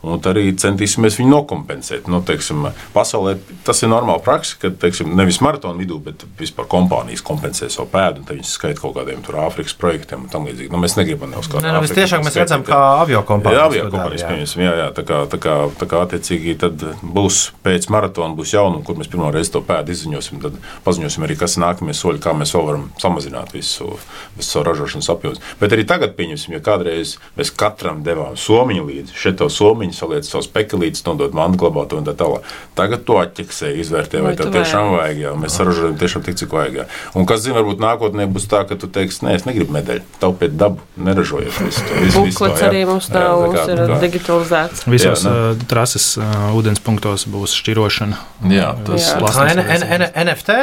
[0.02, 2.08] Un tad arī centīsimies viņu nokompensēt.
[2.10, 3.36] Nu, teiksim, pasaulē
[3.68, 8.24] tas ir normāli praksa, ka teiksim, nevis maratona vidū, bet vispār kompānijas kompensē savu pēdu.
[8.24, 10.72] un Viņas skaita kaut kādiem Āfrikas projektiem un tam līdzīgi.
[10.74, 11.66] Nu, mēs negribam neuzskatīt.
[11.66, 14.64] Nē, nu, visciešāk mēs redzam, kā avio kompānijas Jā, avio kompānijas pieņemsim.
[14.66, 18.86] Jā, jā, tā kā, tā kā, tā kā attiecīgi tad būs pēc maratona, būs jaunumi,
[18.88, 20.42] kur mēs pirmo reizi to pēdu izziņosim.
[20.46, 23.90] Tad paziņosim arī, kas nākamie soļi, kā mēs vēl varam samazināt visu,
[24.38, 25.42] visu savu ražošanas apjomu.
[25.62, 30.26] Bet arī tagad, pieņemsim, ja kādreiz mēs katram devām somiņu līdzi, šeit to somiņu saliec
[30.28, 32.46] savus pekelītes, nodod mantu glabātu un tā tālāk.
[32.78, 35.18] Tagad to atķeksē, izvērtē, vai Vai tev tiešām vajag?
[35.26, 35.32] Jā.
[35.36, 36.76] Mēs saražojam tiešām tik, cik vajag.
[36.82, 36.86] Jā.
[37.20, 40.56] Un kas zina, varbūt nākotnē būs tā, ka tu teiksi, nē, es negribu medaļu, taupiet
[40.56, 41.84] dabu, neražojiet visu.
[42.00, 42.70] Visu, Buklets jā.
[42.72, 44.00] arī mums Jā, nav, tā mums kā- ir tā.
[44.06, 44.86] digitalizēts.
[44.88, 48.20] Visos Jā, uh, trases uh, ūdens punktos būs šķirošana.
[48.52, 49.20] Jā, tas Jā.
[49.20, 49.62] ir.
[50.02, 50.56] Tā NFT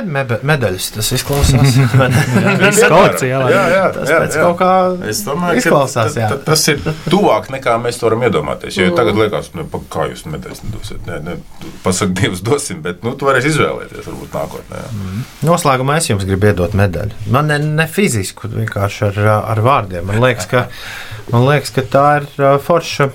[0.49, 1.76] medaļas, tas izklausās.
[1.99, 2.57] ne?
[2.62, 4.45] Visa kolekcija, jā, Jā, jā, Tas jā, pēc jā.
[4.47, 4.70] kaut kā
[5.12, 6.29] Es domāju, izklausās, jā.
[6.47, 8.79] tas ir tuvāk nekā mēs to varam iedomāties.
[8.79, 11.05] Jo tagad liekas, nu, pa- kā jūs medaļas nedosiet.
[11.09, 11.37] Nē, nē,
[11.85, 14.83] pasaka, Dievs dosim, bet nu, tu varēsi izvēlēties varbūt nākotnē.
[14.83, 15.23] jā.
[15.49, 17.16] Noslēgumā es jums gribu iedot medaļu.
[17.35, 19.21] Man ne, ne fizisku, vienkārši ar,
[19.55, 20.07] ar vārdiem.
[20.09, 20.66] Man liekas, ka,
[21.33, 22.31] man liekas, ka tā ir
[22.64, 23.11] forša.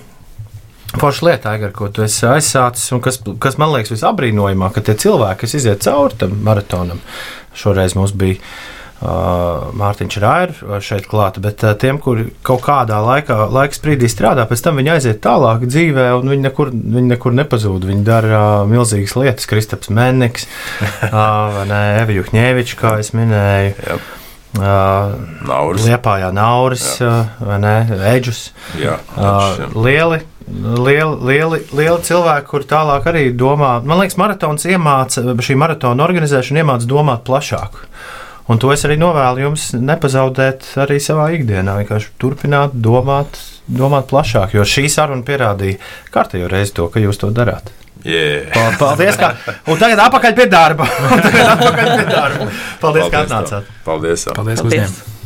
[0.94, 4.94] Forša lieta, Aigar, ko tu esi aizsācis, un kas, kas man liekas visabrīnojamāk, ka tie
[5.02, 7.00] cilvēki, kas iziet cauri tam maratonam,
[7.58, 13.36] šoreiz mums bija uh, Mārtiņš Rairs šeit klāta, bet uh, tiem, kuri kaut kādā laikā,
[13.52, 17.88] laika sprīdī strādā, pēc tam viņi aiziet tālāk dzīvē, un viņi nekur, viņi nekur nepazūd.
[17.90, 20.48] Viņi dara uh, milzīgas lietas, Kristaps Menniks,
[21.10, 21.64] uh,
[22.04, 23.76] Evi Juhņēvičs, kā es minēju.
[23.84, 24.02] Jā.
[24.54, 25.16] Uh,
[25.50, 25.88] Nauris.
[25.90, 27.78] Liepājā Nauris, uh, vai ne,
[28.14, 28.52] Eģus.
[28.78, 33.80] Jā, Uh, lieli, lieli, lieli, lieli cilvēki, kur tālāk arī domā.
[33.82, 37.82] Man liekas, maratons iemāca, šī maratona organizēšana iemāca domāt plašāk.
[38.52, 41.78] Un to es arī novēlu jums nepazaudēt arī savā ikdienā.
[41.80, 43.40] Vienkārši turpināt domāt,
[43.72, 45.80] domāt plašāk, jo šī saruna pierādīja
[46.12, 47.72] kārtējo reizi to, ka jūs to darāt.
[48.04, 48.50] Yeah.
[48.52, 49.16] Pa- Paldies!
[49.16, 49.30] Kā,
[49.72, 50.90] un tagad atpakaļ pie darba.
[51.26, 52.50] Tagad atpakaļ pie darba.
[52.50, 53.70] Paldies, Paldies ka atnācāt!
[53.88, 54.28] Paldies!
[54.36, 54.62] Paldies, Paldies.
[54.68, 55.23] Paldies.